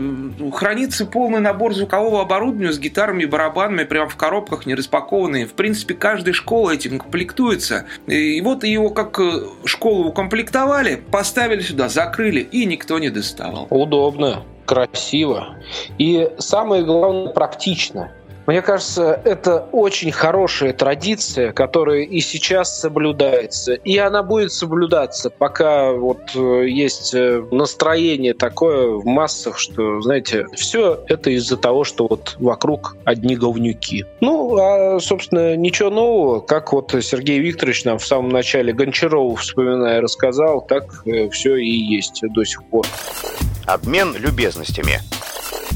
хранится 0.53 1.05
полный 1.05 1.39
набор 1.39 1.73
звукового 1.73 2.21
оборудования 2.21 2.73
с 2.73 2.79
гитарами 2.79 3.23
и 3.23 3.25
барабанами 3.25 3.83
прямо 3.83 4.09
в 4.09 4.15
коробках, 4.15 4.65
не 4.65 4.75
распакованные. 4.75 5.45
В 5.45 5.53
принципе, 5.53 5.93
каждая 5.93 6.33
школа 6.33 6.71
этим 6.71 6.99
комплектуется. 6.99 7.85
И 8.07 8.41
вот 8.41 8.63
его 8.63 8.89
как 8.89 9.19
э, 9.19 9.43
школу 9.65 10.09
укомплектовали, 10.09 11.01
поставили 11.11 11.61
сюда, 11.61 11.89
закрыли, 11.89 12.41
и 12.41 12.65
никто 12.65 12.99
не 12.99 13.09
доставал. 13.09 13.67
Удобно 13.69 14.38
красиво 14.70 15.55
и, 15.97 16.30
самое 16.38 16.84
главное, 16.84 17.34
практично. 17.34 18.11
Мне 18.45 18.63
кажется, 18.63 19.22
это 19.26 19.67
очень 19.72 20.11
хорошая 20.11 20.74
традиция, 20.74 21.51
которая 21.51 22.01
и 22.01 22.20
сейчас 22.20 22.80
соблюдается. 22.80 23.74
И 23.74 23.97
она 23.97 24.24
будет 24.24 24.51
соблюдаться, 24.51 25.30
пока 25.30 25.91
вот 25.91 26.22
э, 26.34 26.67
есть 26.67 27.13
э, 27.13 27.43
настроение 27.51 28.34
такое 28.34 28.88
в 28.88 29.05
массах, 29.05 29.59
что, 29.59 30.01
знаете, 30.01 30.47
все 30.55 30.99
это 31.07 31.30
из-за 31.30 31.57
того, 31.57 31.84
что 31.84 32.07
вот 32.07 32.38
вокруг 32.39 32.97
одни 33.05 33.36
говнюки. 33.36 34.05
Ну, 34.20 34.57
а, 34.57 34.99
собственно, 34.99 35.55
ничего 35.55 35.91
нового. 35.91 36.39
Как 36.39 36.74
вот 36.74 36.95
Сергей 37.01 37.39
Викторович 37.39 37.86
нам 37.86 37.99
в 37.99 38.05
самом 38.05 38.30
начале 38.30 38.74
Гончарова, 38.74 39.36
вспоминая, 39.36 40.01
рассказал, 40.01 40.61
так 40.61 40.86
э, 41.05 41.30
все 41.30 41.55
и 41.55 41.70
есть 41.70 42.24
до 42.34 42.43
сих 42.43 42.63
пор. 42.63 42.88
Обмен 43.70 44.15
любезностями. 44.17 44.99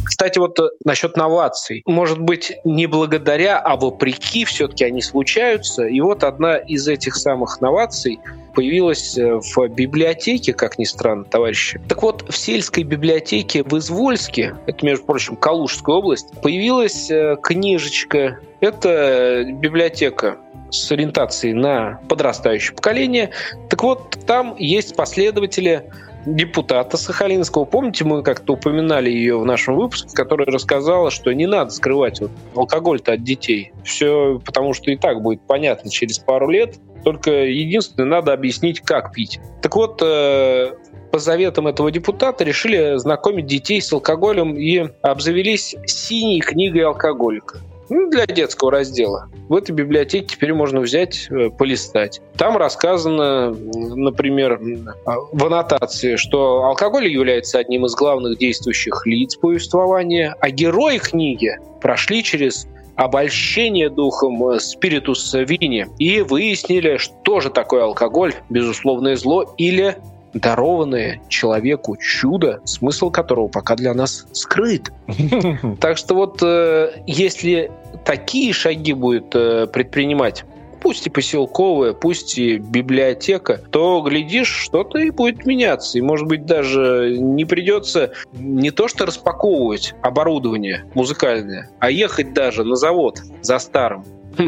Кстати, 0.03 0.39
вот 0.39 0.59
э, 0.59 0.69
насчет 0.83 1.15
новаций. 1.15 1.83
Может 1.85 2.19
быть, 2.19 2.53
не 2.63 2.87
благодаря, 2.87 3.59
а 3.59 3.75
вопреки 3.75 4.45
все-таки 4.45 4.83
они 4.83 5.01
случаются. 5.01 5.85
И 5.85 6.01
вот 6.01 6.23
одна 6.23 6.57
из 6.57 6.87
этих 6.87 7.15
самых 7.15 7.61
новаций 7.61 8.19
появилась 8.55 9.15
э, 9.15 9.39
в 9.39 9.67
библиотеке, 9.67 10.53
как 10.53 10.79
ни 10.79 10.85
странно, 10.85 11.23
товарищи. 11.23 11.79
Так 11.87 12.01
вот, 12.01 12.27
в 12.27 12.35
сельской 12.35 12.83
библиотеке 12.83 13.63
в 13.63 13.77
Извольске, 13.77 14.55
это, 14.65 14.83
между 14.83 15.05
прочим, 15.05 15.35
Калужская 15.35 15.95
область, 15.95 16.31
появилась 16.41 17.11
э, 17.11 17.37
книжечка. 17.43 18.39
Это 18.59 19.45
библиотека 19.47 20.37
с 20.71 20.91
ориентацией 20.91 21.53
на 21.53 21.99
подрастающее 22.09 22.75
поколение. 22.75 23.29
Так 23.69 23.83
вот, 23.83 24.17
там 24.25 24.55
есть 24.57 24.95
последователи 24.95 25.91
депутата 26.25 26.97
Сахалинского. 26.97 27.65
Помните, 27.65 28.03
мы 28.05 28.23
как-то 28.23 28.53
упоминали 28.53 29.09
ее 29.09 29.37
в 29.37 29.45
нашем 29.45 29.75
выпуске, 29.75 30.09
которая 30.13 30.47
рассказала, 30.47 31.11
что 31.11 31.33
не 31.33 31.47
надо 31.47 31.71
скрывать 31.71 32.21
вот 32.21 32.31
алкоголь-то 32.55 33.13
от 33.13 33.23
детей. 33.23 33.73
Все 33.83 34.41
потому, 34.43 34.73
что 34.73 34.91
и 34.91 34.95
так 34.95 35.21
будет 35.21 35.41
понятно 35.47 35.89
через 35.89 36.19
пару 36.19 36.49
лет. 36.49 36.75
Только 37.03 37.31
единственное, 37.31 38.07
надо 38.07 38.33
объяснить, 38.33 38.79
как 38.79 39.13
пить. 39.13 39.39
Так 39.61 39.75
вот, 39.75 40.01
э, 40.01 40.71
по 41.11 41.19
заветам 41.19 41.67
этого 41.67 41.91
депутата 41.91 42.43
решили 42.43 42.97
знакомить 42.97 43.45
детей 43.45 43.81
с 43.81 43.91
алкоголем 43.91 44.55
и 44.55 44.89
обзавелись 45.01 45.75
синей 45.85 46.39
книгой 46.39 46.85
алкоголика 46.85 47.59
ну, 47.89 48.09
для 48.09 48.25
детского 48.25 48.71
раздела. 48.71 49.29
В 49.49 49.55
этой 49.55 49.71
библиотеке 49.71 50.27
теперь 50.27 50.53
можно 50.53 50.79
взять, 50.79 51.27
э, 51.29 51.49
полистать. 51.49 52.21
Там 52.37 52.57
рассказано, 52.57 53.51
например, 53.51 54.59
в 55.05 55.45
аннотации, 55.45 56.15
что 56.15 56.63
алкоголь 56.63 57.07
является 57.07 57.59
одним 57.59 57.85
из 57.85 57.95
главных 57.95 58.37
действующих 58.37 59.05
лиц 59.05 59.35
повествования, 59.35 60.35
а 60.39 60.49
герои 60.49 60.97
книги 60.97 61.57
прошли 61.81 62.23
через 62.23 62.67
обольщение 62.95 63.89
духом 63.89 64.49
э, 64.49 64.59
спиритус 64.59 65.33
вини 65.33 65.87
и 65.97 66.21
выяснили, 66.21 66.97
что 66.97 67.39
же 67.39 67.49
такое 67.49 67.83
алкоголь, 67.83 68.33
безусловное 68.49 69.15
зло 69.15 69.53
или 69.57 69.97
дарованное 70.33 71.21
человеку 71.27 71.97
чудо, 71.97 72.61
смысл 72.65 73.11
которого 73.11 73.47
пока 73.47 73.75
для 73.75 73.93
нас 73.93 74.25
скрыт. 74.33 74.91
Так 75.79 75.97
что 75.97 76.15
вот 76.15 76.39
э, 76.41 76.91
если 77.07 77.71
такие 78.05 78.53
шаги 78.53 78.93
будет 78.93 79.35
э, 79.35 79.67
предпринимать 79.67 80.45
пусть 80.83 81.07
и 81.07 81.09
поселковая, 81.09 81.93
пусть 81.93 82.37
и 82.37 82.57
библиотека, 82.57 83.61
то, 83.71 84.01
глядишь, 84.01 84.49
что-то 84.49 84.99
и 84.99 85.11
будет 85.11 85.45
меняться. 85.45 85.97
И, 85.97 86.01
может 86.01 86.27
быть, 86.27 86.45
даже 86.45 87.15
не 87.17 87.45
придется 87.45 88.11
не 88.33 88.69
то 88.69 88.89
что 88.89 89.05
распаковывать 89.05 89.95
оборудование 90.01 90.85
музыкальное, 90.93 91.69
а 91.79 91.89
ехать 91.89 92.33
даже 92.33 92.65
на 92.65 92.75
завод 92.75 93.21
за 93.41 93.59
старым. 93.59 94.03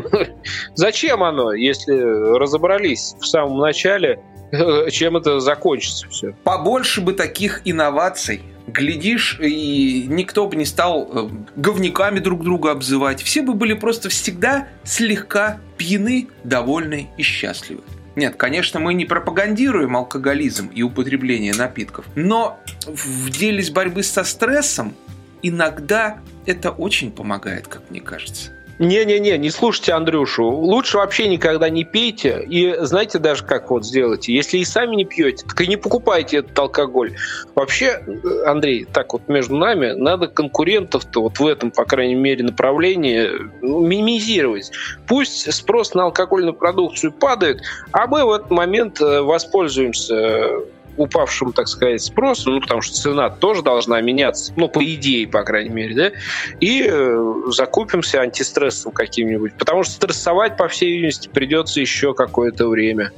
Зачем 0.76 1.24
оно, 1.24 1.54
если 1.54 1.94
разобрались 2.38 3.16
в 3.20 3.26
самом 3.26 3.60
начале, 3.60 4.20
чем 4.91 5.18
это 5.18 5.39
закончится 5.39 6.08
все. 6.10 6.34
Побольше 6.43 7.02
бы 7.02 7.14
таких 7.14 7.62
инноваций. 7.66 8.41
Глядишь, 8.68 9.39
и 9.39 10.06
никто 10.08 10.48
бы 10.48 10.56
не 10.56 10.66
стал 10.66 11.08
э, 11.12 11.30
говняками 11.56 12.20
друг 12.20 12.43
друга 12.43 12.72
обзывать. 12.72 13.22
Все 13.22 13.43
бы 13.43 13.54
были 13.54 13.74
просто 13.74 14.10
всегда 14.10 14.68
слегка 14.84 15.60
пьяны, 15.78 16.30
довольны 16.43 17.10
и 17.16 17.22
счастливы. 17.22 17.82
Нет, 18.16 18.38
конечно, 18.38 18.80
мы 18.80 18.93
не 18.93 19.06
пропагандируем 19.06 19.96
алкоголизм 19.96 20.72
и 20.74 20.82
употребление 20.82 21.54
напитков, 21.54 22.06
но 22.16 22.60
в 22.88 23.30
деле 23.30 23.62
с 23.62 23.70
борьбы 23.70 24.04
со 24.04 24.24
стрессом 24.24 24.96
иногда 25.41 26.20
это 26.46 26.72
очень 26.72 27.12
помогает, 27.12 27.68
как 27.68 27.89
мне 27.89 28.00
кажется. 28.00 28.55
Не-не-не, 28.78 29.38
не 29.38 29.49
слушайте 29.49 29.93
Андрюшу. 29.93 30.49
Лучше 30.49 30.97
вообще 30.97 31.28
никогда 31.28 31.69
не 31.69 31.86
пейте. 31.86 32.45
И 32.49 32.76
знаете 32.80 33.19
даже, 33.19 33.45
как 33.45 33.71
вот 33.71 33.86
сделайте? 33.86 34.34
Если 34.34 34.57
и 34.57 34.65
сами 34.65 34.95
не 34.95 35.05
пьете, 35.05 35.45
так 35.47 35.59
и 35.61 35.67
не 35.67 35.78
покупайте 35.78 36.38
этот 36.38 36.57
алкоголь. 36.59 37.15
Вообще, 37.55 38.01
Андрей, 38.45 38.86
так 38.86 39.13
вот 39.13 39.28
между 39.30 39.55
нами, 39.55 39.91
надо 39.91 40.28
конкурентов-то 40.28 41.21
вот 41.21 41.39
в 41.39 41.47
этом, 41.47 41.71
по 41.71 41.86
крайней 41.86 42.15
мере, 42.15 42.43
направлении 42.43 43.30
ну, 43.61 43.86
минимизировать. 43.86 44.71
Пусть 45.07 45.51
спрос 45.53 45.93
на 45.93 46.03
алкогольную 46.03 46.53
продукцию 46.53 47.13
падает, 47.13 47.61
а 47.91 48.07
мы 48.07 48.26
в 48.26 48.32
этот 48.32 48.51
момент 48.51 48.99
э, 48.99 49.21
воспользуемся 49.21 50.65
упавшим, 50.98 51.54
так 51.54 51.68
сказать, 51.68 52.02
спросом, 52.02 52.56
ну, 52.56 52.62
потому 52.62 52.82
что 52.82 52.96
цена 52.96 53.30
тоже 53.30 53.62
должна 53.62 54.02
меняться, 54.02 54.54
ну, 54.56 54.68
по 54.68 54.84
идее, 54.84 55.28
по 55.28 55.43
крайней 55.43 55.70
мере, 55.70 55.96
да, 55.96 56.12
и 56.60 56.86
э, 56.88 57.34
закупимся 57.48 58.22
антистрессом 58.22 58.91
каким-нибудь, 58.91 59.54
потому 59.58 59.84
что 59.84 59.93
стрессовать, 59.93 60.58
по 60.58 60.68
всей 60.68 60.91
видимости, 60.93 61.28
придется 61.28 61.80
еще 61.82 62.14
какое-то 62.14 62.68
время. 62.68 63.12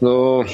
Но 0.00 0.44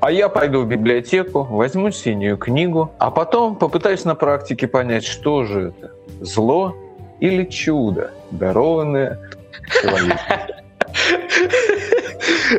а 0.00 0.10
я 0.10 0.28
пойду 0.28 0.62
в 0.62 0.68
библиотеку, 0.68 1.42
возьму 1.44 1.90
синюю 1.90 2.36
книгу, 2.36 2.92
а 2.98 3.10
потом 3.10 3.56
попытаюсь 3.56 4.04
на 4.04 4.14
практике 4.14 4.66
понять, 4.66 5.04
что 5.04 5.44
же 5.44 5.72
это. 5.76 5.92
Зло 6.20 6.76
или 7.20 7.44
чудо, 7.44 8.12
дарованное 8.30 9.18
человечеству? 9.80 10.54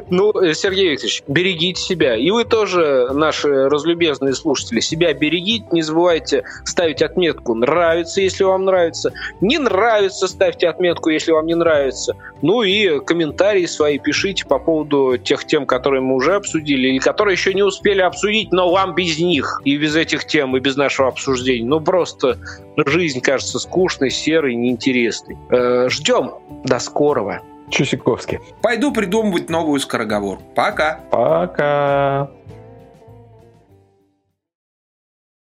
Ну, 0.10 0.34
Сергей 0.54 0.92
Викторович, 0.92 1.24
берегите 1.28 1.82
себя. 1.82 2.16
И 2.16 2.30
вы 2.30 2.46
тоже, 2.46 3.10
наши 3.14 3.70
разлюбезные 3.70 4.34
слушатели, 4.34 4.80
себя 4.80 5.14
берегите. 5.14 5.66
Не 5.72 5.82
забывайте 5.82 6.44
ставить 6.66 7.02
отметку 7.02 7.54
«нравится», 7.54 8.22
если 8.22 8.44
вам 8.44 8.66
нравится. 8.66 9.14
«Не 9.42 9.58
нравится» 9.58 10.28
ставьте 10.28 10.68
отметку, 10.68 11.10
если 11.10 11.32
вам 11.32 11.46
не 11.46 11.56
нравится. 11.56 12.16
Ну 12.42 12.64
и 12.64 13.00
комментарии 13.00 13.66
свои 13.66 13.98
пишите 13.98 14.46
по 14.46 14.60
поводу 14.60 15.18
тех 15.18 15.46
тем, 15.46 15.66
которые 15.66 16.02
мы 16.02 16.16
уже 16.16 16.36
обсудили, 16.36 16.90
или 16.90 17.00
которые 17.00 17.34
еще 17.34 17.54
не 17.54 17.64
успели 17.64 18.02
обсудить, 18.02 18.52
но 18.52 18.70
вам 18.70 18.96
без 18.96 19.20
них, 19.20 19.62
и 19.66 19.78
без 19.78 19.96
этих 19.96 20.26
тем, 20.26 20.56
и 20.56 20.60
без 20.60 20.76
нашего 20.76 21.08
обсуждения. 21.08 21.66
Ну, 21.66 21.80
просто 21.82 22.38
жизнь 22.86 23.22
кажется 23.22 23.60
скучной, 23.60 24.10
серой, 24.10 24.56
неинтересной. 24.56 25.38
Э, 25.50 25.90
ждем. 25.90 26.32
До 26.64 26.80
скорого. 26.80 27.42
Чусиковский. 27.70 28.40
Пойду 28.62 28.92
придумывать 28.94 29.50
новую 29.50 29.80
скороговорку. 29.80 30.44
Пока. 30.56 31.02
Пока. 31.12 32.30